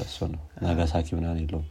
እሱ 0.00 0.18
ነው። 0.32 0.42
ናጋሳኪ 0.64 1.08
ምናን 1.18 1.38
የለውም። 1.42 1.68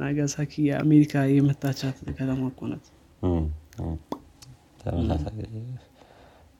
ናጋሳኪ 0.00 0.52
የአሜሪካ 0.68 1.24
የመታቻት 1.32 1.96
ከተማ 2.10 2.40
እኮ 2.50 2.60
ናት። 2.70 2.86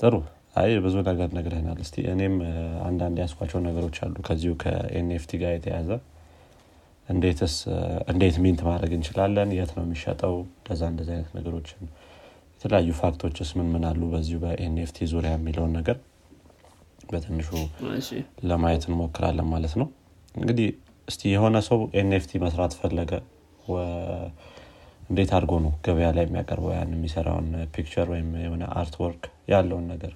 ጥሩ። 0.01 0.15
አይ 0.57 0.71
ብዙ 0.85 0.95
ነገር 1.09 1.29
ተነጋግረናል 1.37 1.79
እስቲ 1.85 1.97
እኔም 2.13 2.35
አንዳንድ 2.87 3.17
ያየኋቸው 3.23 3.59
ነገሮች 3.67 3.97
አሉ። 4.05 4.15
ከዚሁ 4.27 4.53
ከ 4.63 4.90
NFT 4.90 5.31
ጋር 5.43 5.53
የተያያዘ 5.55 5.91
እንዴትስ 7.09 7.55
እንዴት 8.13 8.37
mint 8.45 8.61
ማድረግ 8.69 8.93
እንችላለን? 8.97 9.51
የት 9.59 9.71
ነው 9.77 9.85
የሚሸጠው? 9.87 10.35
እንደዛ 10.57 10.83
እንደዚ 10.93 11.09
አይነት 11.15 11.31
ነገሮችን። 11.39 11.83
የተለያዩ 12.55 12.91
fact 13.01 13.21
ኦችስ 13.21 13.51
ምን 13.59 13.69
ምን 13.75 13.85
አሉ 13.91 14.03
በዚሁ 14.13 14.39
በ 14.45 14.70
NFT 14.70 15.07
ዙሪያ 15.13 15.33
የሚለውን 15.37 15.73
ነገር 15.79 15.97
በትንሹ 17.09 17.49
ለማየት 18.51 18.85
እንሞክራለን 18.89 19.49
ማለት 19.53 19.75
ነው። 19.81 19.89
እንግዲህ 20.35 20.69
እስቲ 21.09 21.23
የሆነ 21.33 21.57
ሰው 21.69 21.79
NFT 22.01 22.41
መስራት 22.45 22.73
ፈለገ 22.81 23.13
እንዴት 25.11 25.31
አድርጎ 25.37 25.53
ነው 25.65 25.73
ገበያ 25.85 26.09
ላይ 26.17 26.25
የሚያቀርበው? 26.27 26.71
ያን 26.75 26.91
የሚሰራውን 26.97 27.47
picture 27.75 28.07
ወይም 28.13 28.29
የሆነ 28.43 28.65
artwork 28.81 29.23
ያለውን 29.53 29.87
ነገር 29.93 30.13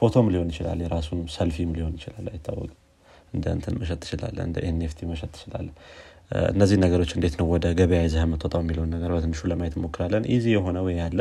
ፎቶም 0.00 0.26
ሊሆን 0.32 0.48
ይችላል 0.52 0.78
የራሱን 0.84 1.20
ሰልፊም 1.34 1.70
ሊሆን 1.76 1.94
ይችላል 1.98 2.26
አይታወቅም። 2.32 2.78
እንደ 3.32 3.46
እንትን 3.56 3.74
መሸጥ 3.80 3.98
ትችላለህ 4.04 4.38
እንደ 4.48 4.58
NFT 4.68 5.00
መሸጥ 5.10 5.30
ትችላለህ 5.36 5.68
እነዚህ 6.52 6.76
ነገሮች 6.84 7.10
እንዴት 7.16 7.34
ነው 7.40 7.46
ወደ 7.52 7.66
ገበያ 7.78 8.00
ይዘህ 8.04 8.22
የምትወጣው 8.24 8.60
የሚለውን 8.62 8.90
ነገር 8.94 9.10
በትንሹ 9.14 9.40
ለማየት 9.50 9.74
እንሞክራለን። 9.78 10.24
easy 10.34 10.46
የሆነ 10.54 10.78
ወይ 10.86 10.94
ያለ 11.00 11.20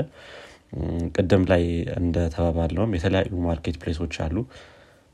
ቅድም 1.15 1.43
ላይ 1.51 1.63
እንደተባባልነውም 1.99 2.93
የተለያዩ 2.97 3.33
marketplace 3.47 3.75
ኦች 3.81 4.15
አሉ 4.25 4.37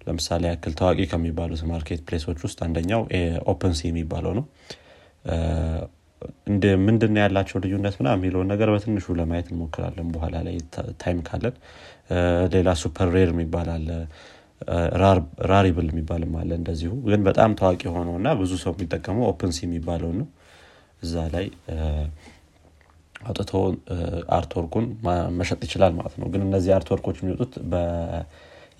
ለምሳሌ 0.10 0.44
ያክል 0.52 0.74
ታዋቂ 0.80 1.00
ከሚባሉት 1.12 1.62
marketplace 1.72 2.02
ኦች 2.08 2.40
ውስጥ 2.46 2.60
አንደኛው 2.68 3.02
OpenSea 3.54 3.82
የሚባለው 3.90 4.34
ነው። 4.40 4.46
ምንድን 6.88 7.20
ያላቸው 7.22 7.58
ልዩነት 7.64 7.96
ምናምን 8.00 8.10
የሚለውን 8.16 8.50
ነገር 8.52 8.70
በትንሹ 8.74 9.16
ለማየት 9.20 9.48
እንሞክራለን። 9.52 10.08
በኋላ 10.16 10.36
ላይ 10.48 10.56
time 11.02 11.20
ካለን። 11.28 11.56
ሌላ 12.54 12.70
SuperRare 12.82 13.30
የሚባል 13.34 13.70
Rarible 15.50 15.88
የሚባልም 15.92 16.34
አለ 16.40 16.52
እንደዚሁ። 16.60 16.94
ግን 17.06 17.22
በጣም 17.28 17.52
ታዋቂ 17.60 17.82
ሆነው 17.96 18.16
እና 18.20 18.30
ብዙ 18.40 18.52
ሰው 18.64 18.74
የሚጠቀመው 18.76 19.26
OpenSea 19.32 19.60
የሚባለው 19.66 20.12
ነው። 20.20 20.28
እዛ 21.02 21.16
ላይ 21.36 21.46
አውጥቶ 23.24 23.52
artwork 24.36 24.67
ኡን 24.67 24.86
መሸጥ 25.40 25.60
ይችላል 25.68 25.94
ማለት 25.98 26.16
ነው። 26.22 26.28
ግን 26.34 26.42
እነዚህ 26.48 26.72
artwork 26.78 27.03
ኦች 27.03 27.18
የሚወጡት 27.22 27.54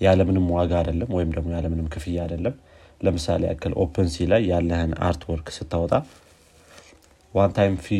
ያለምንም 0.00 0.46
ዋጋ 0.56 0.72
አይደለም 0.80 1.10
ወይም 1.16 1.30
ደግሞ 1.36 1.50
ያለምንም 1.56 1.88
ክፍያ 1.94 2.18
አይደለም። 2.24 2.54
ለምሳሌ 3.00 3.42
ያክል 3.50 3.72
OpenSea 3.82 4.26
ላይ 4.32 4.42
ያለህን 4.52 4.92
artwork 5.06 5.48
ስታወጣ 5.56 5.92
one 7.34 7.52
fee 7.78 7.98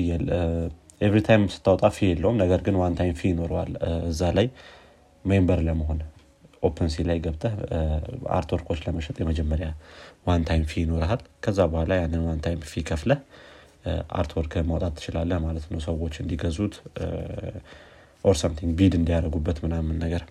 every 1.00 1.18
time 1.26 1.42
ስታወጣ 1.54 1.84
fee 1.96 2.08
የለውም። 2.08 2.38
ነገር 2.42 2.60
ግን 2.66 2.74
one 2.80 2.94
time 2.98 3.14
fee 3.20 3.28
ይኖረዋል። 3.30 3.70
እዛ 4.10 4.22
ላይ 4.38 4.46
member 5.24 5.60
ለመሆን 5.68 6.00
OpenSea 6.62 6.96
ላይ 7.08 7.18
ገብተህ 7.24 7.54
artwork 8.36 8.64
ኦች 8.64 8.80
ለመሸጥ 8.86 9.16
የመጀመሪያ 9.22 9.68
one 10.26 10.42
time 10.48 10.64
fee 10.70 10.82
ይኖርሃል። 10.82 11.22
ከዛ 11.44 11.58
በኋላ 11.72 11.92
ያንን 12.00 12.22
one 12.26 12.40
time 12.46 12.60
fee 12.70 12.82
ከፍለህ 12.88 13.20
artwork 14.18 14.54
ማውጣት 14.70 14.94
ትችላለህ 14.98 15.38
ማለት 15.46 15.66
ነው። 15.72 15.80
ሰዎች 15.86 16.14
እንዲገዙት 16.22 16.74
or 18.24 18.36
something 18.42 18.72
bid 18.78 18.94
እንዲያደርጉበት 18.98 19.58
ምናምን 19.64 19.96
ነገር 20.04 20.22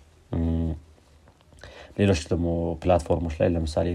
ሌሎች 1.96 2.20
ደግሞ 2.30 2.46
platform 2.82 3.17
ኦች 3.17 3.34
ላይ 3.40 3.48
ለምሳሌ 3.54 3.86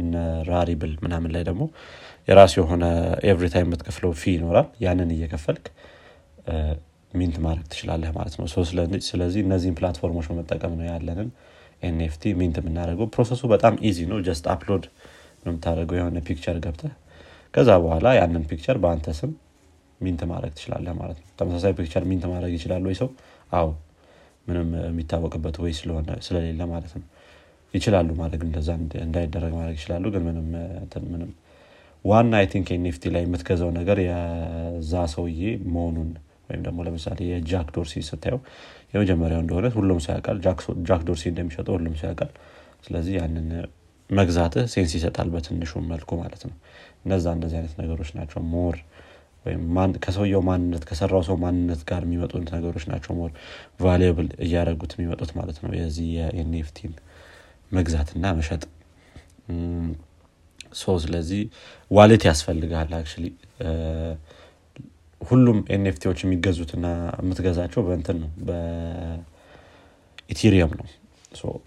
እነ 0.00 0.14
Rarible 0.50 0.92
ምናምን 1.04 1.30
ላይ 1.34 1.42
ደግሞ 1.48 1.62
የራሱ 2.28 2.54
የሆነ 2.60 2.84
every 3.26 3.46
time 3.52 3.66
የምትከፍለው 3.68 4.12
fee 4.20 4.32
ይኖራል። 4.36 4.68
ያንን 4.84 5.10
እየከፈልክ 5.16 5.66
mint 7.12 7.36
ማድረግ 7.44 7.66
ትችላለህ 7.72 8.10
ማለት 8.16 8.34
ነው። 8.38 8.46
ስለዚህ 9.08 9.40
እነዚህን 9.44 9.76
platform 9.78 10.10
ኦች 10.10 10.26
በመጠቀም 10.30 10.72
ነው 10.78 10.86
ያለንን 10.90 11.28
NFT 11.82 12.32
mint 12.40 12.56
የምናደርገው። 12.60 13.08
process 13.14 13.36
ኡ 13.36 13.42
በጣም 13.54 13.74
easy 13.88 13.98
ነው። 14.12 14.18
just 14.26 14.44
upload 14.54 14.84
ነው 15.44 15.50
የምታደርገው። 15.52 15.96
የሆነ 16.00 16.20
picture 16.28 16.56
ገብተህ 16.64 16.92
ከዛ 17.54 17.70
በኋላ 17.82 18.06
ያንን 18.18 18.44
picture 18.50 18.76
በአንተ 18.82 19.08
ስም 19.18 19.30
mint 20.00 20.22
ማድረግ 20.30 20.52
ትችላለህ 20.56 20.94
ማለት 20.98 21.18
ነው። 21.20 21.28
ተመሳሳይ 21.38 21.72
picture 21.78 22.04
mint 22.10 22.24
ማድረግ 22.32 22.52
ይችላል 22.56 22.82
ወይ 22.88 22.96
ሰው? 23.00 23.08
አዎ 23.52 23.68
ምንም 24.46 24.68
የሚታወቅበት 24.82 25.56
ወይ 25.62 25.72
ስለሆነ 25.78 26.08
ስለሌለ 26.26 26.60
ማለት 26.72 26.92
ነው 26.96 27.06
ይችላሉ 27.74 28.08
ማድረግ 28.20 28.42
እንደዛ 28.46 28.68
እንዳይደረግ 29.04 29.52
ማድረግ 29.58 29.76
ይችላሉ። 29.78 30.04
ግን 30.14 30.22
ምንም 30.28 30.48
ምንም። 31.10 31.30
ዋና 32.04 32.32
I 32.40 32.46
think 32.50 32.68
NFT 32.74 33.04
ላይ 33.14 33.22
የምትገዛው 33.24 33.70
ነገር 33.78 33.98
የዛ 34.02 34.92
ሰውዬ 35.14 35.40
መሆኑን 35.68 36.10
ወይም 36.48 36.60
ደግሞ 36.66 36.78
ለምሳሌ 36.86 37.18
የጃክ 37.30 37.68
ዶርሲ 37.76 38.02
ስታየው 38.08 38.40
የመጀመሪያው 38.92 39.40
እንደሆነ 39.44 39.66
ሁሉም 39.76 39.98
ሰው 40.04 40.12
ያውቃል። 40.14 40.38
ጃክ 40.88 41.00
ዶርሲ 41.08 41.24
እንደሚሸጠው 41.32 41.74
ሁሉም 41.78 41.94
ሰው 42.00 42.06
ያውቃል። 42.10 42.30
ስለዚህ 42.86 43.14
ያንን 43.20 43.48
መግዛትህ 44.10 44.64
sense 44.72 44.92
ይሰጣል 44.98 45.28
በትንሹ 45.32 45.80
መልኩ 45.88 46.10
ማለት 46.20 46.42
ነው። 46.48 46.54
እነዛ 47.04 47.26
እንደዚህ 47.36 47.56
አይነት 47.60 47.74
ነገሮች 47.82 48.10
ናቸው 48.18 48.40
more 48.52 48.76
ከሰውየው 50.04 50.42
ማንነት 50.46 50.84
ከሰራው 50.88 51.22
ሰው 51.26 51.36
ማንነት 51.42 51.80
ጋር 51.88 52.02
የሚመጡት 52.06 52.48
ነገሮች 52.56 52.84
ናቸው 52.92 53.12
more 53.18 53.30
valuable 53.82 54.28
እያደረጉት 54.44 54.92
የሚመጡት 54.96 55.30
ማለት 55.38 55.58
ነው 55.64 55.72
የዚህ 55.78 56.08
የ 56.16 56.38
NFT 56.38 56.72
ን 56.72 56.94
መግዛትና 57.70 58.24
መሸጥ። 58.38 58.62
so 60.74 60.94
ስለዚህ 61.02 61.40
wallet 61.90 62.22
ያስፈልጋል 62.28 62.90
actually። 62.98 63.24
ሁሉም 65.20 65.58
NFT 65.74 65.93
ዎች 65.93 66.18
የሚገዙትና 66.24 66.86
የምትገዛቸው 67.20 67.80
በእንትን 67.86 68.16
ነው 68.22 68.30
በ 68.48 68.87
Ethereum 68.87 70.42
ነው። 70.80 70.86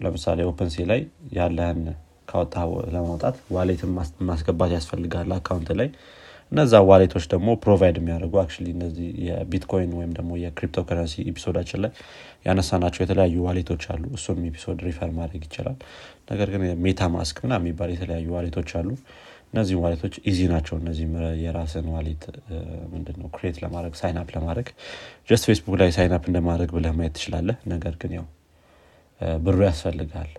ለምሳሌ 0.04 0.38
OpenSea 0.50 0.76
ላይ 0.90 1.00
ያለህን 1.32 1.80
ካወጣ 2.28 2.54
ለማውጣት 2.94 3.36
wallet 3.52 3.81
ን 3.81 3.90
ማስገባት 4.28 4.70
ያስፈልጋል 4.76 5.30
account 5.36 5.70
ላይ 5.80 5.88
እነዛ 6.52 6.72
wallet 6.88 7.10
ኦች 7.10 7.24
ደግሞ 7.32 7.48
provide 7.62 7.96
የሚያደርጉ 8.00 8.34
አክ 8.42 8.52
እነዚህ 8.72 9.08
የቢትኮይን 9.26 9.92
ወይም 9.98 10.12
ደግሞ 10.16 10.30
የ 10.40 10.82
cryptocurrency 10.88 11.14
episode 11.30 11.55
ኣችን 11.55 11.80
ላይ 11.84 11.92
ያነሳናቸው 12.46 13.00
የተለያዩ 13.04 13.36
wallet 13.46 13.69
ኦች 13.69 13.84
አሉ። 13.92 14.04
እሱንም 14.16 14.46
episode 14.50 14.80
refer 14.86 15.10
ማድረግ 15.18 15.42
ይችላል 15.48 15.76
ነገር 16.30 16.48
ግን 16.54 16.62
MetaMask 16.84 17.38
ምናምን 17.44 17.54
የሚባል 17.60 17.92
የተለያዩ 17.94 18.26
wallet 18.36 18.58
ኦች 18.58 18.72
አሉ። 18.80 18.90
እነዚህ 19.52 19.76
wallet 19.82 20.01
ኦች 20.01 20.14
easy 20.30 20.40
ናቸው። 20.52 20.74
እነዚህ 20.80 21.06
የራስን 21.44 21.86
wallet 21.94 22.24
ምንድነው 22.92 23.28
create 23.36 23.56
ለማድረግ 23.64 23.94
sign 24.00 24.19
up 24.19 24.28
ለማድረግ 24.36 24.68
just 25.28 25.46
Facebook 25.48 25.76
ላይ 25.80 25.90
sign 25.96 26.15
up 26.15 26.24
እንደማድረግ 26.30 26.70
ብለህ 26.76 26.94
ማየት 26.98 27.14
ትችላለህ። 27.18 27.56
ነገር 27.72 27.96
ግን 28.02 28.12
ያው 28.18 28.26
ብሩ 29.40 29.58
ያስፈልጋል። 29.66 30.30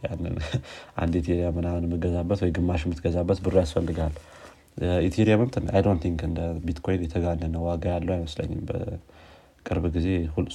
ያንን 0.00 0.36
Ethereum 1.14 1.56
ምናምን 1.58 1.82
የምትገዛበት 1.86 2.38
ወይ 2.44 2.52
ግማሽ 2.58 2.82
የምትገዛበት 2.86 3.38
ብሩ 3.44 3.54
ያስፈልጋል 3.62 4.14
Ethereum 5.06 5.40
ም 5.40 5.48
I 5.72 5.80
don't 5.86 6.00
think 6.04 6.20
እንደ 6.28 6.40
ቢትኮይን 6.66 7.02
የተጋነነ 7.06 7.56
ዋጋ 7.66 7.84
ያለው 7.94 8.12
አይመስለኝም። 8.16 8.60
በቅርብ 8.68 9.84
ጊዜ 9.96 10.08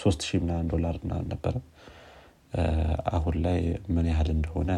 ሶስት 0.03 0.21
ሺህ 0.27 0.39
ምናምን 0.43 0.67
ዶላር 0.73 0.95
ምናምን 1.03 1.27
ነበረ። 1.33 1.55
አሁን 3.15 3.35
ላይ 3.45 3.59
ምን 3.95 4.05
ያህል 4.11 4.29
እንደሆነ 4.35 4.71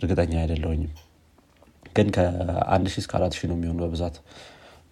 እርግጠኛ 0.00 0.32
አይደለሁኝም 0.42 0.92
ግን 1.96 2.08
ከአንድ 2.16 2.86
ሺህ 2.92 3.00
እስከ 3.02 3.12
አራት 3.18 3.34
ሺህ 3.38 3.48
ነው 3.50 3.56
የሚሆኑ 3.58 3.78
በብዛት። 3.84 4.16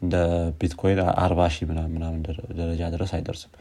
እንደ 0.02 0.16
ቢትኮይን 0.60 1.00
አርባ 1.22 1.40
ሺህ 1.54 1.66
ምናምን 1.70 2.20
ደረጃ 2.58 2.82
ድረስ 2.94 3.10
አይደርስም። 3.16 3.52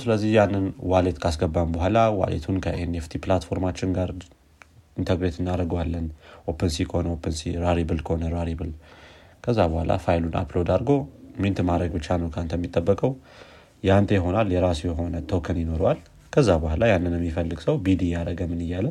ስለዚህ 0.00 0.30
ያንን 0.36 0.64
wallet 0.90 1.16
ካስገባን 1.22 1.70
በኋላ 1.74 1.98
wallet 2.20 2.42
ኡን 2.42 2.56
ከ 2.64 2.83
NFT 2.83 3.12
platform 3.24 3.61
ኣችን 3.61 3.94
ጋር 3.96 4.10
integrate 4.96 5.36
እናደርገዋለን። 5.40 6.06
OpenSea 6.52 6.76
ከሆነ 6.90 7.08
OpenSea 7.16 7.42
Rarible 7.64 8.00
ከሆነ 8.06 8.24
Rarible 8.36 8.70
ከዛ 9.44 9.58
በኋላ 9.70 9.92
file 10.04 10.19
ኡን 10.19 10.34
upload 10.40 10.70
አድርጎ 10.74 10.90
mint 11.42 11.58
ማድረግ 11.68 11.90
ብቻ 11.96 12.16
ነው 12.22 12.28
ከአንተ 12.34 12.54
የሚጠበቀው። 12.58 13.12
የአንተ 13.82 14.10
ይሆናል 14.16 14.48
የራሱ 14.54 14.80
የሆነ 14.88 15.16
token 15.30 15.58
ይኖረዋል። 15.62 16.00
ከዛ 16.32 16.48
በኋላ 16.62 16.82
ያንን 16.90 17.14
የሚፈልግ 17.18 17.60
ሰው 17.64 17.76
bid 17.84 18.02
እያደረገ 18.08 18.40
ምን 18.50 18.60
እያለ 18.66 18.88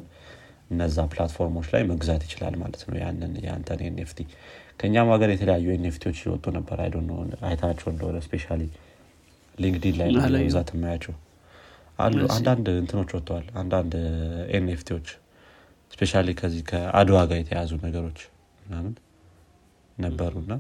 እነዛ 0.72 1.06
platform 1.12 1.49
ኦች 1.49 1.68
ላይ 1.74 1.84
መግዛት 1.92 2.24
ይችላል 2.28 2.56
ማለት 2.62 2.82
ነው። 2.88 2.98
ያንን 3.04 3.34
የአንተን 3.46 3.82
NFT 3.88 4.20
ከእኛም 4.80 5.10
ሀገር 5.14 5.30
የተለያዩ 5.34 5.68
NFT 5.76 5.95
ዎች 5.95 6.20
ይወጡ 6.26 6.46
ነበር። 6.58 6.78
አይ 6.82 6.92
አይተሃቸው 7.50 7.90
እንደሆነ 7.94 8.18
especially 8.28 8.46
LinkedIn 9.58 9.96
ላይ 10.02 10.10
በብዛት 10.36 10.70
የማያቸው 10.76 11.16
አሉ። 12.00 12.20
አንዳንድ 12.36 12.68
እንትኖች 12.76 13.12
ወጥተዋል። 13.16 13.48
አንዳንድ 13.62 13.94
NFT 14.58 14.79
ዎች 14.79 15.08
especially 15.92 16.12
ከዚህ 16.40 16.64
ከአድዋ 16.70 17.20
ጋር 17.30 17.38
የተያያዙ 17.42 17.72
ነገሮች 17.86 18.20
ምናምን 18.62 18.94
ነበሩና 20.00 20.54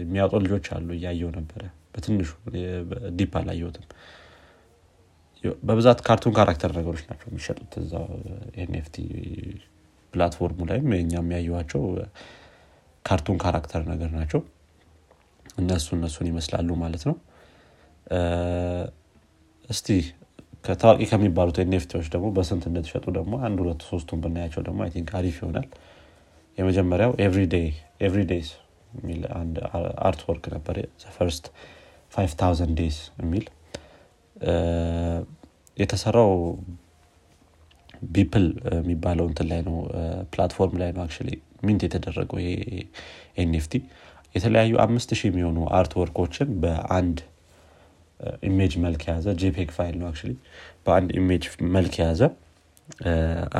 የሚያወጡ 0.00 0.34
ልጆች 0.44 0.66
አሉ 0.74 0.88
እያየው 0.96 1.30
ነበረ። 1.36 1.62
በትንሹ 1.92 2.30
deep 3.18 3.32
አላየሁትም። 3.40 3.86
በብዛት 5.62 5.98
cartoon 6.06 6.32
character 6.38 6.70
ነገሮች 6.78 7.02
ናቸው 7.08 7.26
የሚሸጡት 7.30 7.72
እዛ 7.82 7.92
NFT 8.62 8.96
platform 10.12 10.50
ኡ 10.50 10.60
ላይም 10.70 10.88
የኛ 10.94 11.12
የማያቸው 11.20 11.82
cartoon 13.04 13.36
character 13.42 13.82
ነገር 13.92 14.10
ናቸው። 14.18 14.40
እነሱ 15.60 15.88
እነሱን 15.96 16.26
ይመስላሉ 16.30 16.68
ማለት 16.82 17.02
ነው። 17.08 17.16
እስቲ 19.68 19.88
ከታዋቂ 20.64 21.02
ከሚባሉት 21.10 21.58
NFT 21.62 21.81
ዎች 21.81 22.06
ደግሞ 22.14 22.26
በስንት 22.36 22.64
እንደተሸጡ 22.70 23.04
ደግሞ 23.18 23.34
አንድ 23.46 23.58
ሁለት 23.62 23.82
ሶስቱን 23.90 24.18
ብናያቸው 24.24 24.62
ደግሞ 24.66 24.80
አይ 24.86 24.90
አሪፍ 25.20 25.36
ይሆናል 25.40 25.66
የመጀመሪያው 26.60 27.12
Everydays 28.06 28.50
የሚል 28.92 29.22
አንድ 29.40 29.56
artwork 30.08 30.44
ነበር 30.54 30.76
First 31.16 31.44
5000 32.12 32.72
Days 32.78 32.98
የሚል 33.22 33.44
የተሰራው 35.76 36.32
Beeple 38.14 38.46
የሚባለው 38.76 39.26
እንትን 39.30 39.46
ላይ 39.50 39.60
ነው። 39.66 39.76
platform 40.32 40.76
ላይ 40.82 40.90
ነው 40.96 41.02
actually 41.04 41.30
mint 41.66 41.82
የተደረገው 41.86 42.38
ይሄ 42.42 42.52
NFT 43.42 43.74
የተለያዩ 44.34 44.72
አምስት 44.84 45.10
ሺህ 45.18 45.28
የሚሆኑ 45.30 45.58
artwork 45.78 45.92
ኦችን 46.00 46.48
በአንድ 46.62 47.18
image 48.48 48.72
መልክ 48.84 49.02
የያዘ 49.06 49.28
JPEG 49.42 49.70
file 49.76 49.94
ነው 50.00 50.06
actually 50.10 50.34
በአንድ 50.86 51.10
image 51.20 51.44
መልክ 51.76 51.94
የያዘ 52.00 52.22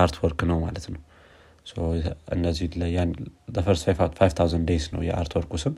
art 0.02 0.16
ነው 0.50 0.58
ማለት 0.66 0.86
ነው 0.94 1.00
እነዚህ 2.34 2.66
First 3.60 3.84
5000 3.90 4.64
Days 4.68 4.86
ነው 4.94 5.02
የ 5.08 5.32
artwork 5.38 5.51
ኡ 5.51 5.54
ስም። 5.62 5.74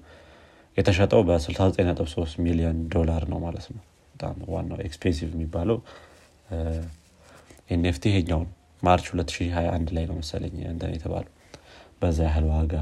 የተሸጠው 0.76 1.20
በ69.3 1.28 2.36
ሚሊዮን 2.44 2.78
ዶላር 2.94 3.22
ነው 3.32 3.38
ማለት 3.44 3.66
ነው። 3.74 3.82
በጣም 4.14 4.36
ዋናው 4.54 4.78
expensive 4.86 5.28
የሚባለው 5.34 5.78
NFT 7.70 8.04
ይሄኛውን 8.10 8.48
ማርች 8.82 9.06
2021 9.12 9.94
ላይ 9.96 10.04
ነው 10.10 10.16
መሰለኝ 10.20 10.56
እንትን 10.70 10.92
የተባለው። 10.96 11.32
በዛ 12.02 12.18
ያህል 12.26 12.46
ዋጋ 12.52 12.74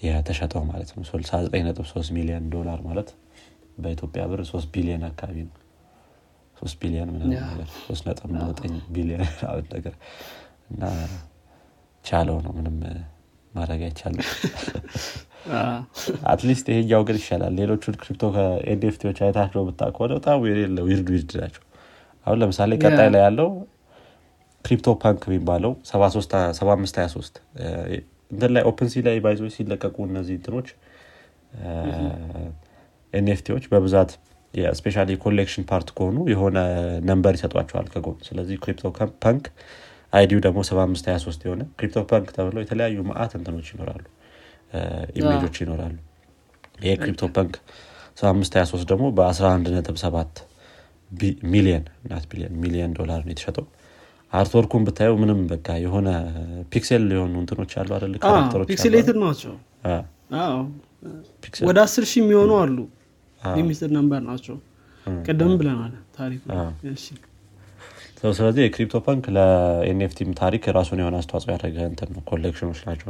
የተሸጠው 0.00 0.62
ማለት 0.70 0.90
ነው። 0.96 1.02
69.3 1.06 2.10
ሚሊዮን 2.16 2.44
ዶላር 2.54 2.80
ማለት 2.88 3.08
በኢትዮጵያ 3.78 4.24
ብር 4.30 4.40
3 4.48 4.74
ቢሊዮን 4.74 5.04
አካባቢ 5.08 5.38
ነው። 5.46 5.54
ሶስት 6.56 6.76
ቢሊዮን 6.82 7.08
ምናምን 7.14 7.32
ነገር 7.44 7.68
ሶስት 7.80 8.04
ነጥብ 8.08 8.30
ዘጠኝ 8.42 8.74
ቢሊዮን 8.88 9.24
ነገር 9.74 9.94
እና 10.70 10.82
ቻለው 12.06 12.36
ነው 12.44 12.52
ምንም 12.56 12.76
ማድረግ 13.52 13.80
አይቻልም። 13.86 14.26
at 16.30 16.40
least 16.40 16.66
ይሄኛው 16.72 17.02
ግን 17.08 17.16
ይሻላል። 17.20 17.52
ሌሎቹን 17.58 17.94
crypto 18.00 18.24
ከ 18.34 18.53
NFT 18.53 18.81
ዎች 18.81 19.18
አይታቸው 19.26 19.62
ብታ 19.68 19.82
ከሆነ 19.94 20.12
በጣም 20.18 20.44
የሌለ 20.48 20.78
weird 20.88 21.08
weird 21.14 21.32
ናቸው። 21.42 21.62
አሁን 22.26 22.38
ለምሳሌ 22.42 22.72
ቀጣይ 22.82 23.08
ላይ 23.14 23.22
ያለው 23.26 23.48
CryptoPunk 24.64 25.22
የሚባለው 25.28 25.72
7523 25.90 27.36
እንትን 28.30 28.50
ላይ 28.54 28.62
OpenSea 28.70 29.02
ላይ 29.06 29.16
ባይዞ 29.24 29.42
ሲለቀቁ 29.56 29.96
እነዚህ 30.08 30.34
እንትኖች 30.38 30.68
NFT 33.12 33.34
ዎች 33.34 33.64
በብዛት 33.72 34.10
የ 34.78 34.82
special 34.82 34.96
collection 35.22 35.64
part 35.70 35.88
ከሆኑ 35.96 36.18
የሆነ 36.32 36.58
number 37.08 37.32
ይሰጧቸዋል 37.36 37.86
ከጎን። 37.94 38.18
ስለዚህ 38.28 38.56
CryptoPunk 38.62 38.84
ID 39.24 39.44
ው 40.16 40.40
ደግሞ 40.46 40.58
7523 40.68 41.46
የሆነ 41.46 41.62
CryptoPunk 41.78 42.28
ተብለው 42.36 42.60
የተለያዩ 42.64 42.98
ማአት 43.08 43.32
እንትኖች 43.38 43.68
ይኖራሉ። 43.72 44.04
image 45.18 45.39
ኦች 45.39 45.56
ይኖራሉ። 45.62 45.96
ይሄ 46.82 46.92
CryptoPunk 47.02 47.54
7523 48.20 48.90
ደግሞ 48.92 49.06
በ11.7 49.16 50.44
ሚሊየን 51.52 51.82
ናት 52.10 52.24
ቢሊየን 52.30 52.54
ሚሊየን 52.62 52.92
ዶላር 52.98 53.20
ነው 53.24 53.32
የተሸጠው። 53.34 53.66
artwork 54.32 54.64
ኡን 54.64 54.82
ብታየው 54.86 55.16
ምንም 55.22 55.40
በቃ 55.50 55.68
የሆነ 55.84 56.08
pixel 56.72 57.04
የሆኑ 57.14 57.34
እንትኖች 57.42 57.72
አሉ 57.80 57.90
አደለ 57.98 58.14
pixelated 58.70 59.18
ናቸው? 59.24 59.52
ወደ 61.68 61.78
አስር 61.84 62.04
ሺህ 62.10 62.20
የሚሆኑ 62.22 62.52
አሉ። 62.62 62.78
limited 63.42 63.90
number 63.96 64.20
ናቸው። 64.30 64.56
ቅድም 65.26 65.52
ብለናል 65.60 65.92
ታሪኩ 66.16 66.42
ስለዚህ 68.32 68.62
የ 68.64 68.69
CryptoPunk 68.69 68.96
ለ 69.06 69.24
NFT 69.36 69.92
ም 69.92 70.30
ታሪክ 70.40 70.62
የራሱን 70.68 71.00
የሆነ 71.02 71.16
አስተዋጽኦ 71.20 71.50
ያደረገ 71.54 71.78
እንትን 71.90 72.08
ነው 72.14 72.22
collection 72.30 72.66
ኦች 72.66 72.80
ናቸው 72.88 73.08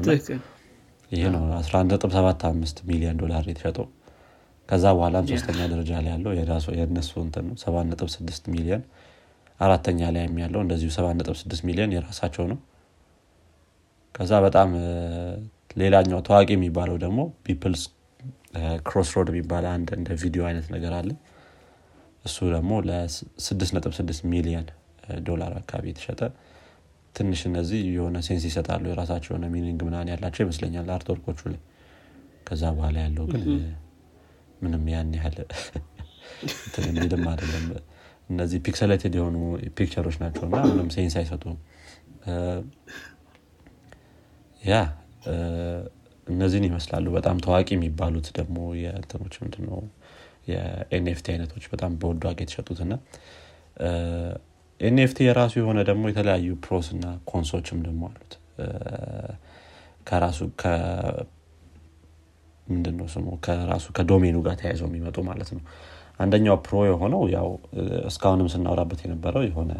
ይሄ 1.10 1.22
ነው 1.34 1.42
1175 1.58 2.80
ሚሊዮን 2.88 3.18
ዶላር 3.22 3.44
የተሸጠው። 3.50 3.86
ከዛ 4.68 4.84
በኋላም 4.96 5.26
ሶስተኛ 5.32 5.58
ደረጃ 5.72 5.90
ላይ 5.98 6.10
ያለው 6.12 6.32
የእነሱ 6.78 7.12
እንትን 7.24 7.44
ነው 7.48 7.56
76 7.64 8.48
ሚሊዮን። 8.54 8.82
አራተኛ 9.60 10.00
ላይ 10.14 10.24
ያለው 10.42 10.60
እንደዚሁ 10.64 10.88
76 10.96 11.62
ሚሊዮን 11.68 11.92
የራሳቸው 11.96 12.46
ነው። 12.52 12.58
ከዛ 14.14 14.32
በጣም 14.46 14.68
ሌላኛው 15.76 16.20
ታዋቂ 16.26 16.50
የሚባለው 16.54 16.96
ደግሞ 17.04 17.20
Beeple's 17.46 17.82
Crossroad 18.88 19.30
የሚባል 19.32 19.64
አንድ 19.76 19.88
እንደ 19.96 20.10
ቪዲዮ 20.22 20.42
አይነት 20.48 20.66
ነገር 20.74 20.92
አለ። 20.98 21.10
እሱ 22.24 22.38
ደግሞ 22.54 22.72
ለ6.6 22.86 24.20
ሚሊዮን 24.32 24.66
ዶላር 25.26 25.52
አካባቢ 25.60 25.86
የተሸጠ 25.90 26.20
ትንሽ 27.14 27.40
እነዚህ 27.48 27.80
የሆነ 27.92 28.16
sense 28.26 28.44
ይሰጣሉ። 28.48 28.84
የራሳቸው 28.90 29.30
የሆነ 29.32 29.46
meaning 29.54 29.80
ምናምን 29.86 30.08
ያላቸው 30.12 30.42
ይመስለኛል 30.44 30.88
artwork 30.96 31.24
ኦቹ 31.24 31.40
ላይ። 31.52 31.60
ከዛ 32.48 32.62
በኋላ 32.76 32.96
ያለው 33.04 33.24
ግን 33.32 33.44
ምንም 34.62 34.84
ያን 34.92 35.12
ያህል 35.18 35.36
የሚልም 36.86 37.24
አይደለም። 37.32 37.64
እነዚህ 38.30 38.58
pixelated 38.66 39.14
የሆኑ 39.18 39.36
picture 39.76 40.02
ኦች 40.02 40.16
ናቸው 40.22 40.44
እና 40.48 40.60
ምንም 40.68 40.88
sense 40.94 41.14
አይሰጡም። 41.20 41.56
ያ 44.62 44.76
እነዚህን 46.26 46.64
ይመስላሉ። 46.68 47.06
በጣም 47.16 47.36
ታዋቂ 47.44 47.68
የሚባሉት 47.76 48.28
ደግሞ 48.38 48.58
የእንትኖች 48.80 49.34
ምንድነው? 49.42 49.80
የ 50.50 50.80
NFT 50.80 51.26
አይነቶች 51.32 51.64
በጣም 51.72 51.92
በውዱ 52.00 52.22
ዋጋ 52.28 52.38
የተሸጡት 52.44 52.80
እና 52.84 52.94
NFT 54.80 55.18
የራሱ 55.26 55.52
የሆነ 55.60 55.78
ደግሞ 55.88 56.04
የተለያዩ 56.10 56.48
pros 56.64 56.86
እና 56.94 57.04
cons 57.30 57.49
ኦችም 57.49 57.78
ደግሞ 57.86 58.02
አሉት። 58.10 58.32
ከራሱ 60.08 60.38
ምንድነው 62.66 63.06
ስሙ? 63.12 63.26
ከራሱ 63.44 63.86
ከ 63.96 64.04
domain 64.04 64.28
ኡ 64.28 64.36
ጋር 64.46 64.54
ተያይዘው 64.60 64.88
የሚመጡ 64.90 65.16
ማለት 65.28 65.50
ነው። 65.56 65.62
አንደኛው 66.20 66.56
pro 66.66 66.76
የሆነው 66.88 67.22
ያው 67.34 67.48
እስካሁንም 68.08 68.48
ስናወራበት 68.52 69.00
የነበረው 69.04 69.42
የሆነ 69.48 69.72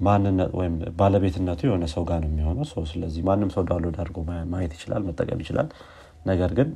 ማንነት 0.00 0.50
ወይም 0.58 0.74
ባለቤትነቱ 1.00 1.60
የሆነ 1.68 1.84
ሰው 1.94 2.02
ጋር 2.10 2.18
ነው 2.24 2.30
የሚሆነው። 2.30 2.64
ስለዚህ 2.92 3.22
ማንም 3.28 3.50
ሰው 3.56 3.62
download 3.68 3.96
አድርጎ 4.02 4.18
ማየት 4.52 4.72
ይችላል 4.78 5.02
መጠቀም 5.08 5.42
ይችላል። 5.44 5.68
ነገር 6.26 6.52
ግን 6.58 6.68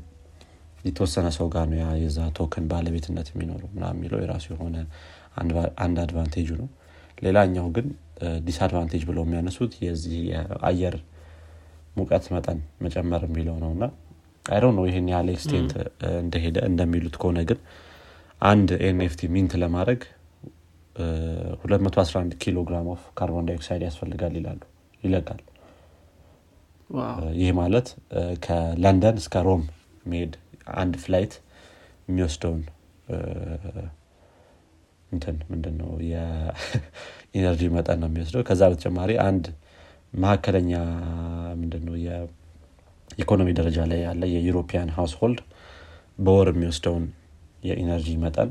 የተወሰነ 0.85 1.28
ሰው 1.37 1.46
ጋር 1.54 1.64
ነው 1.70 1.78
የዛ 2.02 2.18
token 2.37 2.66
ባለቤትነት 2.72 3.28
የሚኖረው 3.33 3.70
ምና 3.74 3.85
የሚለው 3.94 4.18
የራሱ 4.22 4.46
የሆነ 4.54 4.76
አንድ 5.85 5.96
advantage 6.04 6.42
ኡ 6.42 6.50
ነው 6.61 6.68
ሌላኛው 7.18 7.66
ግን 7.76 7.87
disadvantage 8.46 9.02
ብለው 9.09 9.24
የሚያነሱት 9.26 9.72
የዚህ 9.85 10.18
የአየር 10.31 10.96
ሙቀት 11.96 12.24
መጠን 12.35 12.59
መጨመር 12.85 13.22
የሚለው 13.28 13.57
ነው። 13.62 13.70
እና 13.76 13.85
አይሮ 14.44 14.66
ነው 14.76 14.85
ይህን 14.88 15.09
ያህል 15.12 15.28
extent 15.34 15.72
እንደሄደ 16.20 16.59
እንደሚሉት 16.68 17.16
ከሆነ 17.20 17.38
ግን 17.48 17.59
አንድ 18.42 18.70
NFT 18.88 19.20
mint 19.34 19.52
ለማድረግ 19.62 20.00
211 21.64 22.37
ኪሎ 22.42 22.59
ግራም 22.68 22.87
of 22.94 23.02
carbon 23.18 23.46
dioxide 23.48 23.82
ያስፈልጋል 23.87 24.35
ይላሉ። 24.38 24.61
ይለቃል። 25.02 25.40
ይህ 27.40 27.50
ማለት 27.59 27.88
ከለንደን 28.44 29.16
እስከ 29.22 29.42
ሮም 29.46 29.62
መሄድ 30.07 30.33
አንድ 30.76 30.94
flight 31.02 31.34
የሚወስደውን 32.09 32.62
እንትን 35.12 35.36
ምንድነው? 35.50 35.90
የ 36.08 36.47
energy 36.47 37.62
መጠን 37.76 37.98
ነው 38.02 38.08
የሚወስደው። 38.10 38.42
ከዛ 38.48 38.62
በተጨማሪ 38.70 39.10
አንድ 39.26 39.44
መካከለኛ 40.16 40.72
ምንድነው? 41.60 41.96
የኢኮኖሚ 42.04 43.48
ደረጃ 43.58 43.78
ላይ 43.90 44.00
ያለ 44.06 44.22
የ 44.34 44.46
European 44.46 44.90
household 44.96 45.40
በወር 46.18 46.48
የሚወስደውን 46.52 47.04
የ 47.62 47.74
energy 47.74 48.08
መጠን 48.24 48.50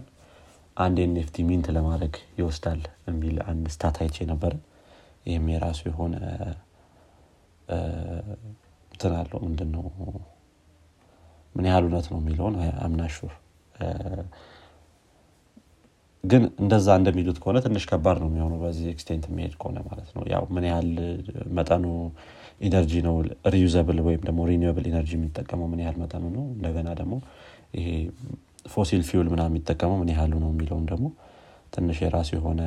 አንድ 0.78 0.98
NFT 1.04 1.46
mint 1.48 1.68
ለማድረግ 1.76 2.16
ይወስዳል 2.40 2.82
የሚል 3.08 3.38
አንድ 3.50 3.66
stat 3.74 3.98
ነበረ 4.32 4.54
ይህም 5.26 5.48
የራሱ 5.54 5.82
የሆነ 5.90 6.16
አለው። 9.18 9.40
ምንድን 9.46 9.72
ምን 11.56 11.66
ያህል 11.70 11.86
እውነት 11.88 12.08
ነው 12.12 12.20
የሚለውን 12.22 12.56
I'm 12.82 12.97
not 12.97 13.13
sure 13.13 13.34
ግን 16.28 16.44
እንደዛ 16.62 16.88
እንደሚሉት 17.00 17.38
ከሆነ 17.42 17.58
ትንሽ 17.66 17.84
ከባድ 17.90 18.18
ነው 18.22 18.28
የሚሆነው 18.30 18.60
በዚህ 18.64 18.88
extent 18.94 19.26
የሚሄድ 19.30 19.54
ከሆነ 19.60 19.78
ማለት 19.88 20.10
ነው። 20.16 20.24
ያው 20.34 20.44
ምን 20.56 20.66
ያህል 20.70 20.90
መጠኑ 21.58 21.86
energy 22.62 22.94
ነው 23.08 23.16
reusable 23.54 24.00
ወይም 24.08 24.22
ደግሞ 24.28 24.40
renewable 24.50 24.86
energy 24.92 25.12
የሚጠቀመው 25.18 25.68
ምን 25.72 25.82
ያህል 25.84 25.98
መጠኑ 26.04 26.24
ነው? 26.38 26.46
እንደገና 26.56 26.90
ደግሞ 27.00 27.14
ይሄ 27.78 27.88
fossil 28.66 29.02
fuel 29.10 29.28
ምና 29.34 29.42
የሚጠቀመው 29.50 29.98
ምን 30.02 30.10
ያህሉ 30.14 30.34
ነው 30.44 30.50
የሚለውም 30.54 30.86
ደግሞ 30.92 31.08
ትንሽ 31.74 31.98
የራሱ 32.04 32.30
የሆነ 32.38 32.62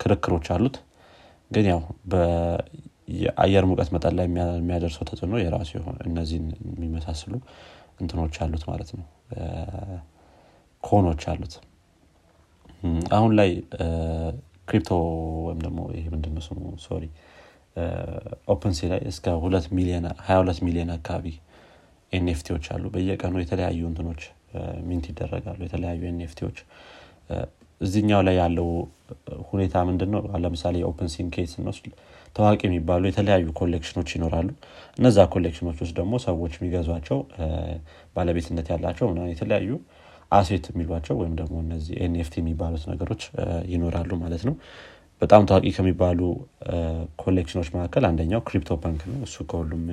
ክርክሮች 0.00 0.48
አሉት። 0.54 0.76
ግን 1.50 1.64
ያው 1.70 1.80
የአየር 3.16 3.64
ሙቀት 3.70 3.88
መጠን 3.94 4.14
ላይ 4.18 4.26
የሚያደርሰው 4.58 5.04
ተጽዕኖ 5.10 5.34
የራሱ 5.42 5.70
የሆነ 5.78 5.98
እነዚህን 6.08 6.46
የሚመስሉ 6.74 7.34
እንትኖች 8.00 8.36
አሉት 8.44 8.64
ማለት 8.70 8.90
ነው። 8.98 9.04
con 10.84 11.00
ኦች 11.00 11.22
አሉት 11.32 11.54
አሁን 13.16 13.32
ላይ 13.38 13.50
crypto 14.68 14.90
ወይም 15.46 15.60
ደግሞ 15.66 15.80
ይሄ 15.96 16.04
ምንድነው 16.14 16.42
ስሙ? 16.46 16.58
sorry 16.86 17.04
OpenSea 18.48 18.78
ላይ 18.92 19.00
እስከ 19.10 19.26
22 19.36 19.68
ሚሊዮን 20.66 20.90
አካባቢ 20.96 21.26
NFT 22.12 22.35
ዎች 22.35 22.66
አሉ። 22.74 22.84
በየቀኑ 22.94 23.34
የተለያዩ 23.42 23.80
እንትኖች 23.90 24.22
mint 24.88 25.06
ይደረጋሉ። 25.10 25.58
የተለያዩ 25.66 26.02
NFT 26.10 26.31
ዎች 26.31 26.58
እዚኛው 27.80 28.20
ላይ 28.26 28.36
ያለው 28.40 28.68
ሁኔታ 29.50 29.76
ምንድን 29.88 30.10
ነው 30.14 30.20
ለምሳሌ 30.44 30.76
OpenSea 30.90 31.18
ን 31.18 31.26
case 31.34 31.50
ስንወስድ 31.54 31.86
ታዋቂ 32.36 32.60
የሚባሉ 32.68 33.02
የተለያዩ 33.08 33.46
collection 33.60 33.96
ኦች 33.96 34.10
ይኖራሉ። 34.16 34.48
እነዛ 34.98 35.18
collection 35.34 35.65
ኦች 35.65 35.78
ውስጥ 35.84 35.94
ደግሞ 36.00 36.14
ሰዎች 36.26 36.54
የሚገዟቸው 36.58 37.18
ባለቤትነት 38.16 38.66
ያላቸው 38.72 39.06
የተለያዩ 39.32 39.70
asset 40.32 40.64
የሚሏቸው 40.70 41.14
ወይም 41.20 41.34
ደግሞ 41.40 41.56
እነዚህ 41.64 41.94
NFT 42.06 42.34
የሚባሉት 42.40 42.84
ነገሮች 42.92 43.22
ይኖራሉ 43.72 44.10
ማለት 44.22 44.44
ነው። 44.48 44.54
በጣም 45.22 45.42
ታዋቂ 45.48 45.66
ከሚባሉ 45.76 46.20
collection 47.22 47.55
ኦች 47.55 47.68
መካከል 47.74 48.04
አንደኛው 48.08 48.40
CryptoPunk 48.48 49.02
ነው። 49.10 49.20
እሱ 49.26 49.36
ከሁሉም 49.50 49.84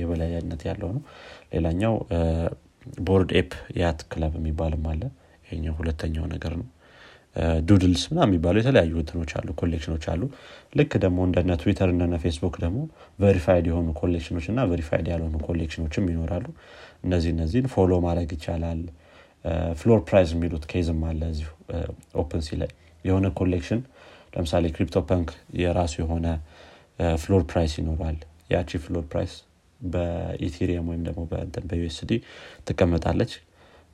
የበላይነት 0.00 0.62
ያለው 0.68 0.90
ነው። 0.96 1.02
ሌላኛው 1.54 1.94
Bored 3.06 3.30
Ape 3.40 3.50
Yacht 3.80 4.00
Club 4.12 4.34
የሚባልም 4.38 4.84
አለ። 4.92 5.02
ይኛው 5.48 5.74
ሁለተኛው 5.80 6.26
ነገር 6.32 6.52
ነው። 6.60 6.68
Doodles 7.68 8.02
ምና 8.10 8.20
የሚባሉ 8.26 8.56
የተለያዩ 8.60 8.94
እንትኖች 9.02 9.32
አሉ 9.38 9.48
collection 9.60 9.91
ኦች 9.91 10.04
አሉ። 10.12 10.22
ልክ 10.78 10.92
ደግሞ 11.04 11.18
እንደነ 11.28 11.52
ትዊተር 11.60 11.88
እንደነ 11.92 12.14
ፌስቡክ 12.24 12.54
ደግሞ 12.64 12.78
verified 13.18 13.66
የሆኑ 13.70 13.88
collection 14.00 14.33
ኦች 14.33 14.46
እና 14.52 14.64
verified 14.72 15.06
ያልሆኑ 15.12 15.36
collection 15.46 15.85
ኦችም 15.85 16.08
ይኖራሉ። 16.12 16.46
እነዚህ 17.04 17.30
እነዚህን 17.34 17.68
follow 17.74 18.00
ማድረግ 18.06 18.32
ይቻላል 18.36 18.80
floor 19.80 20.00
price 20.08 20.30
የሚሉት 20.34 20.64
case 20.72 20.91
ም 20.91 21.00
አለ 21.10 21.20
እዚሁ 21.32 21.50
OpenSea 22.22 22.58
ላይ 22.62 22.70
የሆነ 23.04 23.26
collection 23.38 23.80
ለምሳሌ 24.34 24.64
CryptoPunk 24.74 25.28
የራሱ 25.60 25.94
የሆነ 26.02 26.26
floor 27.22 27.42
price 27.50 27.74
ይኖረዋል። 27.80 28.18
ያቺ 28.50 28.70
floor 28.84 29.04
price 29.12 29.34
በ 29.80 30.02
Ethereum 30.02 30.88
ወይም 30.90 31.02
ደግሞ 31.08 31.22
በ 31.64 31.83
USD 31.83 32.12
ትቀመጣለች። 32.68 33.32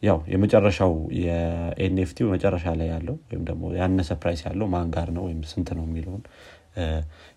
ያው 0.03 0.18
የመጨረሻው 0.32 0.92
የ 1.20 1.63
NFT 1.63 2.26
መጨረሻ 2.32 2.74
ላይ 2.80 2.88
ያለው 2.94 3.16
ወይም 3.28 3.42
ደግሞ 3.51 3.64
ያነሰ 3.78 4.11
price 4.22 4.40
ያለው 4.47 4.66
ማን 4.74 4.90
ጋር 4.97 5.09
ነው 5.16 5.22
ወይም 5.28 5.40
ስንት 5.53 5.68
ነው 5.78 5.84
የሚለውን 5.88 6.22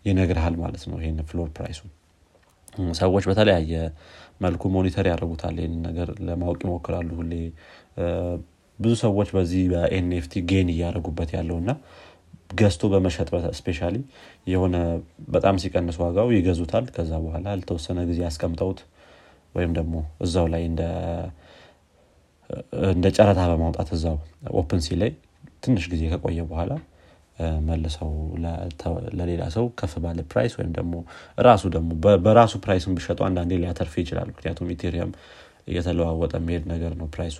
ይነግርሃል 0.07 0.55
ማለት 0.64 0.84
ነው 0.91 0.97
ይህን 1.03 1.20
floor 1.32 1.49
price 1.57 1.75
ኡ 1.75 1.82
ሰዎች 2.99 3.24
በተለያየ 3.30 3.74
መልኩ 4.41 4.63
monitor 4.76 5.05
ያደርጉታል 5.11 5.55
ይህን 5.59 5.76
ነገር 5.88 6.09
ለማወቅ 6.28 6.59
ይሞክራሉ 6.65 7.09
ሁሌ። 7.20 7.34
ብዙ 8.80 8.93
ሰዎች 9.03 9.30
በዚህ 9.36 9.63
በ 9.72 9.99
NFT 9.99 10.41
gain 10.49 10.70
እያደረጉበት 10.74 11.32
ያለው 11.38 11.57
እና 11.61 11.72
ገዝቶ 12.51 12.84
በመሸጥ 12.93 13.28
especially 13.57 13.80
የሆነ 14.47 14.76
በጣም 15.30 15.55
ሲቀንስ 15.63 15.97
ዋጋው 16.03 16.30
ይገዙታል። 16.36 16.86
ከዛ 16.95 17.11
በኋላ 17.26 17.47
ለተወሰነ 17.59 18.05
ጊዜ 18.09 18.20
ያስቀምጠውት 18.28 18.80
ወይም 19.55 19.72
ደግሞ 19.78 19.95
እዛው 20.26 20.47
ላይ 20.53 20.63
እንደ 22.89 23.05
ጨረታ 23.17 23.39
በማውጣት 23.51 23.89
እዛው 23.95 24.15
OpenSea 24.60 24.97
ላይ 25.01 25.11
ትንሽ 25.63 25.86
ጊዜ 25.91 26.03
ከቆየ 26.13 26.41
በኋላ 26.49 26.72
መልሰው 27.68 28.12
ለሌላ 29.20 29.44
ሰው 29.56 29.66
ከፍ 29.80 29.94
ባለ 30.04 30.20
price 30.32 30.53
ወይም 30.60 30.72
ደግሞ 30.78 30.94
ራሱ 31.48 31.64
ደግሞ 31.76 31.90
በራሱ 32.26 32.54
price 32.66 32.87
ን 32.87 32.95
ቢሸጡ 32.98 33.20
አንዳንዴ 33.28 33.52
ሊያተርፍ 33.64 33.94
ይችላል። 34.02 34.30
ምክንያቱም 34.32 34.70
Ethereum 34.76 35.12
እየተለዋወጠ 35.70 36.34
የሚሄድ 36.40 36.64
ነገር 36.74 36.94
ነው 37.00 37.08
price 37.16 37.30
ኡ። 37.30 37.39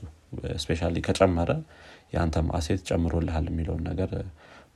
especially 0.64 0.92
ከጨመረ 1.08 1.52
የአንተም 2.14 2.48
asset 2.58 2.82
ጨምሮልሃል 2.90 3.46
የሚለውን 3.52 3.84
ነገር 3.90 4.12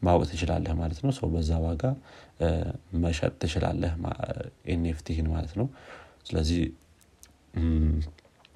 ማወቅ 0.01 0.23
ትችላለህ 0.31 0.73
ማለት 0.79 0.99
ነው። 1.03 1.11
ሰው 1.17 1.27
በዛ 1.33 1.51
ዋጋ 1.65 1.83
መሸጥ 3.03 3.33
ትችላለህ 3.41 3.91
NFT 4.73 4.96
ህን 4.96 5.27
ማለት 5.33 5.53
ነው። 5.59 5.67
ስለዚህ 6.27 6.61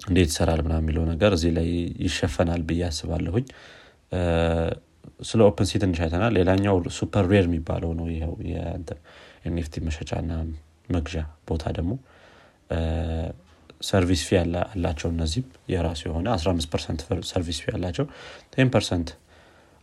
እንዴት 0.00 0.28
ይሰራል 0.32 0.60
ምና 0.64 0.74
የሚለው 0.80 1.04
ነገር 1.12 1.30
እዚህ 1.36 1.50
ላይ 1.58 1.68
ይሸፈናል 2.04 2.62
ብዬ 2.68 2.82
አስባለሁኝ 2.88 3.46
ስለ 5.28 5.40
OpenSea 5.48 5.80
ትንሽ 5.82 5.98
አይተናል። 6.04 6.32
ሌላኛው 6.38 6.76
SuperRare 6.98 7.44
የሚባለው 7.48 7.90
ነው 7.98 8.06
ይኸው 8.12 8.34
የ 8.50 9.00
NFT 9.00 9.74
መሸጫና 9.86 10.30
መግዣ 10.88 11.16
ቦታ 11.48 11.64
ደግሞ 11.78 11.92
service 13.82 14.22
fee 14.26 14.38
አላቸው 14.40 15.08
እነዚህም 15.14 15.44
የራሱ 15.72 16.00
የሆነ 16.08 16.26
15 16.36 17.02
service 17.30 17.58
fee 17.62 17.74
አላቸው። 17.76 18.06
ten 18.54 18.70
percent 18.74 19.10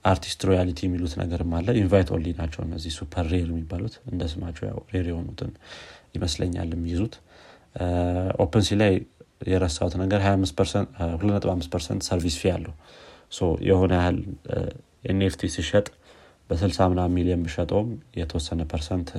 artist 0.06 0.42
royalty 0.48 0.80
የሚሉት 0.86 1.14
ነገርም 1.22 1.52
አለ። 1.60 1.68
invite 1.80 2.10
only 2.16 2.34
ናቸው 2.40 2.62
እነዚህ 2.66 2.92
SuperRare 2.98 3.48
የሚባሉት። 3.48 3.96
እንደ 4.12 4.24
ስማቸው 4.32 4.66
ያው 4.70 4.80
rare 4.94 5.08
የሆኑትን 5.12 5.52
ይመስለኛል 6.16 6.70
የሚይዙት። 6.76 7.16
OpenSea 8.44 8.78
ላይ 8.82 8.94
የረሳሁት 9.48 9.94
ነገር 10.04 10.20
25 10.26 10.60
percent 11.74 12.04
service 12.10 12.36
fee 12.42 12.52
አለው። 12.54 12.76
የሆነ 13.70 13.92
ያህል 14.00 14.18
NFT 15.06 15.50
ሲሸጥ 15.56 15.88
በ60 16.50 16.88
ምና 16.92 17.02
ሚሊዮን 17.16 17.44
ብሸጠውም 17.46 17.90
የተወሰነ 18.20 18.62
percent 18.72 19.10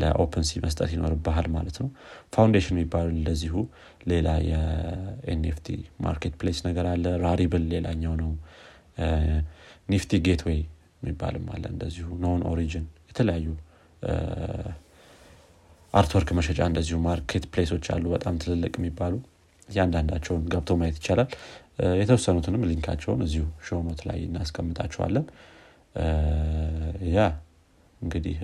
ለ 0.00 0.44
OpenSea 0.48 0.60
መስጠት 0.64 0.90
ይኖርብሃል 0.94 1.46
ማለት 1.56 1.76
ነው። 1.82 1.88
Foundation 2.34 2.74
የሚባሉ 2.74 3.08
እንደዚሁ 3.16 3.54
ሌላ 4.10 4.28
የ 4.48 5.66
NFT 6.06 6.34
marketplace 6.40 6.58
ነገር 6.68 6.86
አለ። 6.92 7.04
Rarible 7.24 7.64
ሌላኛው 7.74 8.14
ነው። 8.22 8.30
Nifty 9.88 10.20
Gateway 10.26 10.60
የሚባልም 11.00 11.46
አለ 11.54 11.64
እንደዚሁ። 11.74 12.08
KnownOrigin 12.24 12.86
የተለያዩ 13.10 13.46
artwork 15.94 16.30
መሸጫ 16.38 16.60
እንደዚሁ 16.70 16.96
marketplace 17.06 17.44
ኦች 17.52 17.86
አሉ። 17.94 18.04
በጣም 18.14 18.34
ትልልቅ 18.42 18.72
የሚባሉ 18.78 19.14
እያንዳንዳቸውን 19.68 20.42
ገብቶ 20.52 20.72
ማየት 20.80 20.96
ይቻላል 21.00 21.30
የተወሰኑትንም 21.98 22.62
link 22.68 22.84
ኣቸውን 22.84 23.20
እዚሁ 23.26 23.44
show 23.66 23.83
note 23.83 24.00
ላይ 24.08 24.18
እናስቀምጣቸዋለን። 24.26 25.26
ያ 27.14 27.26
እንግዲህ 28.00 28.38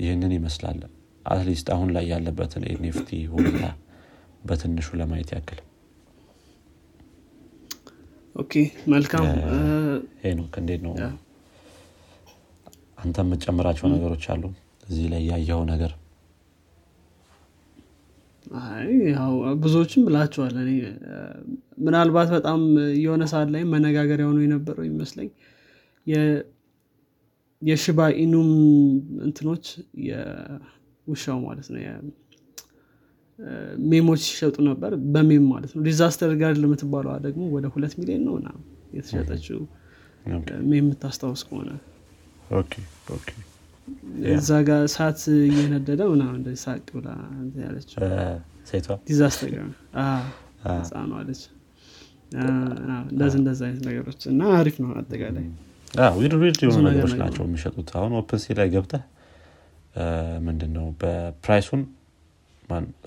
ይህንን 0.00 0.32
ይመስላል። 0.36 0.80
at 1.26 1.38
least 1.38 1.68
አሁን 1.74 1.88
ላይ 1.96 2.04
ያለበትን 2.12 2.64
NFT 2.72 3.10
ሁኔታ 3.32 3.62
በትንሹ 4.44 4.88
ለማየት 5.00 5.30
ያክል። 5.36 5.60
OK 8.34 8.52
መልካም። 8.92 9.24
ሄኖክ 10.24 10.54
እንዴት 10.62 10.80
ነው? 10.86 10.94
አንተ 12.98 13.16
የምትጨምራቸው 13.24 13.86
ነገሮች 13.94 14.24
አሉ? 14.32 14.42
እዚህ 14.88 15.06
ላይ 15.12 15.22
ያየው 15.30 15.62
ነገር 15.72 15.92
ብዙዎችም 19.62 20.02
ብላቸዋል 20.06 20.54
እኔ 20.62 20.70
ምናልባት 21.78 22.28
በጣም 22.34 22.60
የሆነ 23.00 23.22
ሰዓት 23.32 23.48
ላይ 23.54 23.62
መነጋገሪያ 23.72 24.26
ሆኖ 24.28 24.38
የነበረው 24.44 24.84
ይመስለኝ 24.88 25.28
የ 27.62 27.73
Shiba 27.73 28.00
Inu 28.20 28.38
ም 28.38 28.50
እንትኖች 29.26 29.66
የውሻው 30.08 31.38
ማለት 31.46 31.68
ነው 31.70 31.82
meme 33.88 34.04
ኦች 34.04 34.20
ሲሸጡ 34.26 34.56
ነበር 34.68 34.92
በ 35.14 35.24
meme 35.24 35.44
ማለት 35.50 35.72
ነው። 35.74 35.82
Disaster 35.88 36.30
Girl 36.42 36.52
የምትባለዋ 36.62 37.14
ደግሞ 37.26 37.42
ወደ 37.56 37.66
ሁለት 37.74 37.94
ሚሊዮን 38.00 38.22
ነው 38.28 38.36
ና 38.44 38.50
የተሸጠችው። 38.94 39.60
meme 40.64 40.78
የምታስታውስ 40.78 41.42
ከሆነ 41.48 41.70
እዛ 44.32 44.50
ጋር 44.68 44.80
እሳት 44.88 45.20
እየነደደ 45.44 46.00
ምናምን 46.12 46.36
እንደዚህ 46.40 46.60
ሳቅ 46.64 46.86
ብላ 46.96 47.08
ያለችው? 47.60 47.98
ሴቷ? 48.70 48.88
Disaster 49.08 49.52
ህፃኗ 50.66 51.10
አለች። 51.20 51.42
እንደዚህ 53.10 53.36
እንደዚ 53.40 53.60
አይነት 53.66 53.82
ነገሮች 53.88 54.22
እና 54.32 54.42
አሪፍ 54.56 54.76
ነው 54.82 54.90
አጠቃላይ። 55.00 55.46
weird 56.16 56.34
weird 56.40 56.60
የሆኑ 56.64 56.80
ነገሮች 56.88 57.14
ናቸው 57.20 57.42
የሚሸጡት። 57.46 57.90
አሁን 57.98 58.14
OpenSea 58.20 58.56
ላይ 58.58 58.68
ገብተህ 58.74 59.04
ምንድን 60.46 60.72
ነው 60.76 60.86
በ 61.00 61.15
price 61.15 61.52
ኡን 61.52 61.82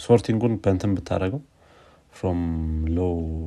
sorting 0.05 0.36
ኡን 0.36 0.53
በንትን 0.63 0.91
ብታደረገው 0.97 1.41
from 2.13 2.39
low 2.95 2.99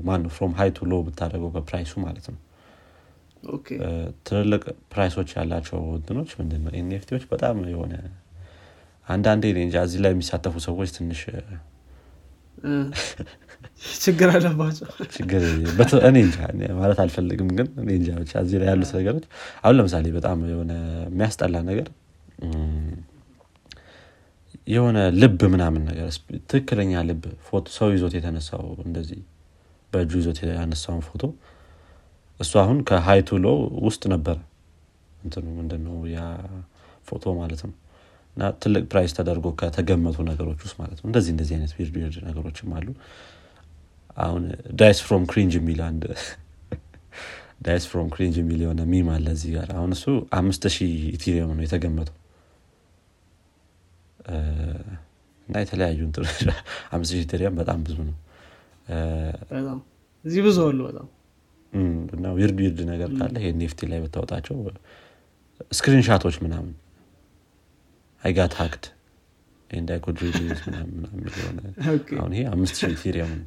ማን 0.09 0.25
from 0.35 0.53
high 0.59 0.71
to 0.77 0.87
low 0.91 1.01
ብታደረገው 1.07 1.51
በ 1.55 1.63
price 1.63 1.84
ኡ 1.84 1.93
ማለት 2.05 2.27
ነው 2.33 2.39
ትልልቅ 4.27 4.63
price 4.93 5.14
ኦች 5.14 5.31
ያላቸው 5.37 5.79
እንትኖች 5.97 6.31
ምንድነው? 6.41 6.73
NFT 6.81 7.00
ዎች 7.00 7.25
በጣም 7.33 7.57
የሆነ 7.73 7.95
አንዳንዴ 9.07 9.45
እንጃ 9.65 9.77
እዚህ 9.87 10.01
ላይ 10.05 10.13
የሚሳተፉ 10.15 10.55
ሰዎች 10.67 10.91
ትንሽ 10.97 11.21
ችግር 14.03 14.29
አለባቸው። 14.35 14.89
ችግር 15.17 15.43
እኔ 16.09 16.17
እንጃ 16.27 16.37
ማለት 16.81 16.99
አልፈልግም 17.05 17.49
ግን 17.59 17.69
እኔ 17.83 17.89
እንጃ 17.99 18.11
ብቻ 18.23 18.33
እዚህ 18.45 18.59
ላይ 18.61 18.69
ያሉት 18.71 18.91
ነገሮች 18.99 19.25
አሁን 19.63 19.77
ለምሳሌ 19.79 20.07
በጣም 20.19 20.39
የሆነ 20.53 20.73
የሚያስጠላ 21.09 21.57
ነገር 21.71 21.89
የሆነ 24.69 24.99
ልብ 25.21 25.41
ምናምን 25.55 25.83
ነገር 25.91 26.09
ትክክለኛ 26.51 27.01
ልብ 27.09 27.23
ፎቶ 27.47 27.67
ሰው 27.79 27.89
ይዞት 27.95 28.15
የተነሳው 28.19 28.65
እንደዚህ 28.87 29.21
በእጁ 29.93 30.13
ይዞት 30.21 30.39
ያነሳውን 30.53 31.03
ፎቶ 31.09 31.23
እሱ 32.43 32.53
አሁን 32.63 32.79
ከሀይቱ 32.89 33.39
ሎ 33.45 33.49
ውስጥ 33.87 34.03
ነበረ 34.13 34.37
ምንድነው 35.59 35.97
ያ 36.13 36.21
ፎቶ 37.09 37.25
ማለት 37.41 37.61
ነው። 37.67 37.75
እና 38.37 38.43
ትልቅ 38.63 38.83
price 38.93 39.13
ተደርጎ 39.17 39.47
ከተገመቱ 39.61 40.17
ነገሮች 40.31 40.61
ውስጥ 40.67 40.77
ማለት 40.81 40.99
ነው። 41.01 41.07
እንደዚህ 41.09 41.31
እንደዚህ 41.35 41.55
አይነት 41.57 41.73
weird 41.79 41.97
weird 41.99 42.17
ነገሮችም 42.29 42.71
አሉ። 42.79 42.89
አሁን 44.19 44.43
dies 44.81 44.99
from 45.07 45.25
cringe 45.31 45.53
የሚል 45.59 45.81
አንድ 45.89 46.03
dies 47.67 47.85
from 47.91 48.09
cringe 48.15 48.37
የሚል 48.41 48.61
የሆነ 48.65 48.83
meme 48.93 49.09
አለ 49.15 49.27
እዚህ 49.37 49.51
ጋር። 49.57 49.69
አሁን 49.77 49.91
እሱ 49.97 50.05
አምስት 50.39 50.65
ሺህ 50.77 50.93
Ethereum 51.17 51.51
ነው 51.53 51.65
የተገመተው። 51.67 52.17
እና 55.49 55.55
የተለያዩ 55.65 56.01
አምስት 56.93 57.11
ሺህ 57.15 57.23
Ethereum 57.27 57.57
በጣም 57.61 57.81
ብዙ 57.87 57.97
ነው። 58.09 58.17
እዚህ 60.25 60.41
ብዙ 60.47 60.59
አሉ 60.67 60.81
በጣም 60.89 61.07
እና 62.17 62.25
ዊርድ 62.37 62.59
ዊርድ 62.63 62.81
ነገር 62.93 63.11
ካለ 63.19 63.35
ይሄ 63.41 63.51
ኔፍቲ 63.61 63.89
ላይ 63.93 64.01
ብታወጣቸው 64.05 64.57
ስክሪንሻቶች 65.73 66.37
ምናምን 66.45 66.73
አይጋት 68.23 68.55
ሀክድ 68.61 68.85
እንዳይኮድ 69.71 70.19
አሁን 72.19 72.33
ይሄ 72.37 72.43
አምስት 72.55 72.75
ሺህ 72.81 72.93
ኢቴሪየም 72.97 73.33
ነው 73.35 73.47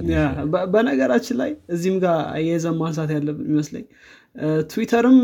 እና 0.00 0.18
በነገራችን 0.74 1.36
ላይ 1.40 1.50
እዚህም 1.74 1.96
ጋር 2.04 2.18
የዘን 2.48 2.76
ማንሳት 2.82 3.10
ያለብን 3.16 3.46
ይመስለኝ 3.52 3.84
ትዊተርም 4.70 5.16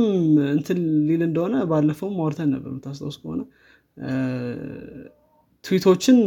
እንትን 0.54 0.78
ሊል 1.08 1.22
እንደሆነ 1.28 1.56
ባለፈው 1.70 2.10
ማውርተን 2.18 2.50
ነበር 2.54 2.70
የምታስታውስ 2.72 3.16
ከሆነ 3.22 3.42
ትዊቶችን 5.64 6.18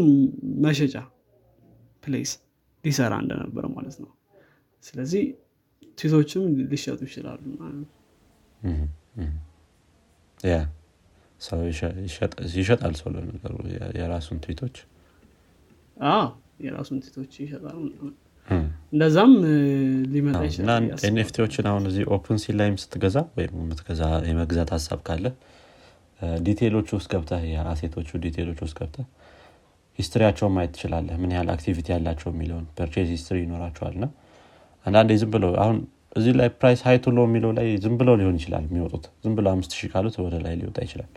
መሸጫ 0.66 0.95
place 2.03 2.32
ሊሰራ 2.84 3.14
እንደነበረ 3.24 3.66
ማለት 3.76 3.97
ነው 4.03 4.10
ስለዚህ 4.84 5.23
ትዊቶችም 5.97 6.43
ሊሸጡ 6.71 6.99
ይችላሉ 7.07 7.41
ሰው 11.41 11.59
ይሸጣል 12.55 12.93
ሰው 12.99 13.09
ለነገሩ 13.15 13.53
የራሱን 13.99 14.39
ትዊቶች? 14.45 14.75
የራሱን 16.59 16.97
ትዊቶች 17.03 17.34
ይሸጣሉ 17.43 17.77
እንደዛም 18.93 19.32
ሊመጣ 20.13 20.39
ይችላል 20.47 20.84
NFT 21.09 21.28
ዎችን 21.28 21.65
አሁን 21.71 21.84
እዚህ 21.89 22.03
OpenSea 22.15 22.55
ላይም 22.59 22.75
ስትገዛ 22.84 23.17
ወይም 23.38 23.53
የመግዛት 24.30 24.69
ሀሳብ 24.75 25.01
ካለ 25.07 25.25
detail 26.43 26.70
ኦች 26.70 26.88
ውስጥ 26.95 27.09
ገብተህ 27.13 27.43
የ 27.51 27.62
asset 27.62 27.88
ኦቹ 27.88 28.09
detail 28.23 28.45
ኦች 28.45 28.59
ውስጥ 28.65 28.75
ገብተህ 28.80 29.05
history 29.99 30.23
ያቸውን 30.23 30.53
ማየት 30.55 30.71
ትችላለህ። 30.75 31.15
ምን 31.21 31.32
ያህል 31.36 31.49
activity 31.53 31.88
ያላቸው 31.93 32.30
የሚለውን 32.34 32.65
purchase 32.77 33.07
history 33.15 33.38
ይኖራቸዋል 33.45 33.93
እና 33.97 34.05
አንዳንዴ 34.89 35.11
ዝም 35.21 35.31
ብለው 35.33 35.51
አሁን 35.63 35.77
እዚህ 36.17 36.33
ላይ 36.39 36.47
price 36.59 36.80
high 36.88 37.03
to 37.03 37.11
low 37.15 37.25
የሚለው 37.27 37.51
ላይ 37.57 37.67
ዝም 37.83 37.95
ብለው 37.99 38.15
ሊሆን 38.19 38.35
ይችላል 38.39 38.63
የሚወጡት። 38.67 39.05
ዝም 39.23 39.33
ብለው 39.37 39.51
አምስት 39.51 39.73
ሺህ 39.77 39.89
ካሉት 39.93 40.15
ወደ 40.23 40.35
ላይ 40.45 40.53
ሊወጣ 40.59 40.77
ይችላል። 40.85 41.09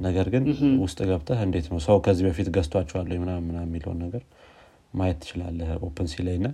ነገር 0.00 0.26
ግን 0.34 0.44
ውስጥ 0.82 0.98
ገብተህ 1.08 1.40
እንዴት 1.46 1.66
ነው 1.72 1.78
ሰው 1.86 1.96
ከዚህ 2.04 2.24
በፊት 2.28 2.48
ገዝቷቸዋለ 2.56 3.10
ምናምን 3.22 3.56
የሚለውን 3.62 3.98
ነገር 4.04 4.22
ማየት 4.94 5.18
ትችላለህ 5.22 5.70
OpenSea 5.86 6.24
ላይ 6.26 6.36
ና 6.38 6.48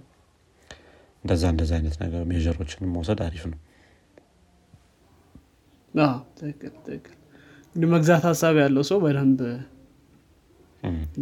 እንደዛ 1.24 1.42
እንደዛ 1.52 1.70
አይነት 1.78 1.96
ነገር 2.02 2.22
measure 2.30 2.58
ኦችንም 2.58 2.90
መውሰድ 2.96 3.20
አሪፍ 3.26 3.44
ነው። 3.52 3.58
ትክክል 6.38 7.12
መግዛት 7.90 8.24
ሀሳብ 8.28 8.54
ያለው 8.62 8.82
ሰው 8.88 8.98
በደንብ 9.04 9.40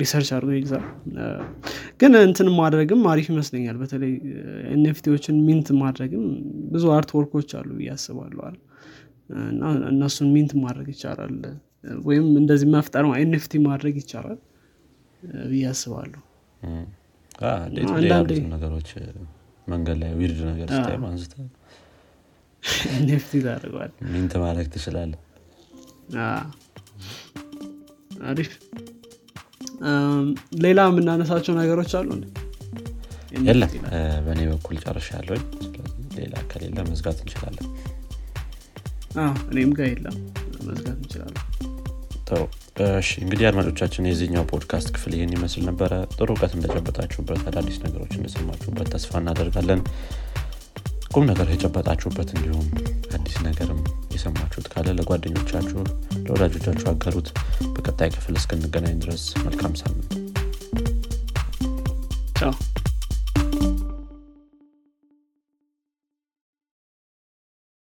research 0.01 0.31
አድርጎ 0.37 0.51
ይግዛ 0.57 0.75
ግን 2.01 2.13
እንትን 2.23 2.49
ማድረግም 2.59 3.03
አሪፍ 3.13 3.27
ይመስለኛል። 3.33 3.77
በተለይ 3.83 4.13
NFT 4.75 4.95
ዎችን 4.95 5.37
mint 5.49 5.69
ማድረግም 5.83 6.25
ብዙ 6.73 6.85
artwork 6.97 7.11
ኦች 7.19 7.51
አሉ 7.59 7.71
እያስባለዋል 7.83 8.57
እና 9.47 9.63
እነሱን 9.93 10.31
mint 10.35 10.53
ማድረግ 10.65 10.89
ይቻላል። 10.95 11.37
ወይም 12.09 12.27
እንደዚህ 12.41 12.69
መፍጠር 12.75 13.05
NFT 13.21 13.61
ማድረግ 13.69 13.95
ይቻላል 14.03 14.39
ብዬ 15.51 15.65
አስባለሁ። 15.71 16.21
ነገሮች 18.55 18.89
መንገድ 19.67 19.97
ላይ 20.03 20.11
weird 20.19 20.39
ነገር 20.49 20.69
ስታይ 20.75 20.97
አንስተ 21.09 21.35
NFT 22.97 23.33
ታደርገዋል 23.47 23.93
mint 24.13 24.33
ማድረግ 24.43 24.67
ትችላለ 24.75 25.13
አሪፍ 28.31 28.51
ሌላ 30.65 30.81
የምናነሳቸው 30.89 31.55
ነገሮች 31.61 31.93
አሉ 31.99 32.11
የለም። 33.47 33.71
በእኔ 34.27 34.41
በኩል 34.51 34.77
ጨርሻለሁ 34.85 35.09
ያለኝ 35.19 35.43
ሌላ 36.17 36.35
ከሌለ 36.51 36.79
መዝጋት 36.89 37.19
እንችላለን። 37.23 37.69
እኔም 39.53 39.73
ጋር 39.79 39.89
የለም። 39.93 40.17
መዝጋት 40.69 40.97
እንችላለን። 40.97 41.41
ጥሩ። 42.29 42.43
እሺ 42.99 43.11
እንግዲህ 43.23 43.45
አድማጮቻችን 43.49 44.07
የዚህኛው 44.09 44.45
ፖድካስት 44.53 44.89
ክፍል 44.95 45.13
ይህን 45.17 45.33
ይመስል 45.37 45.63
ነበረ። 45.71 45.93
ጥሩ 46.15 46.29
እውቀት 46.35 46.53
እንደጨበጣችሁበት 46.57 47.43
አዳዲስ 47.51 47.79
ነገሮች 47.85 48.13
እንደሰማችሁበት 48.19 48.89
ተስፋ 48.95 49.13
እናደርጋለን 49.23 49.81
ቁም 51.15 51.25
ነገር 51.29 51.47
የጨበጣችሁበት 51.53 52.29
እንዲሁም 52.35 52.67
አዲስ 53.17 53.37
ነገርም 53.47 53.81
የሰማችሁት 54.15 54.67
ካለ 54.73 54.95
ለጓደኞቻችሁ 54.99 55.81
ለወዳጆቻችሁ 56.23 56.87
አጋሩት። 56.93 57.29
በቀጣይ 57.75 58.11
ክፍል 58.15 58.37
እስክንገናኝ 58.41 58.97
ድረስ 59.03 59.25
መልካም 59.45 59.75
ሳምንት። 59.81 60.11
ቻው 62.39 62.53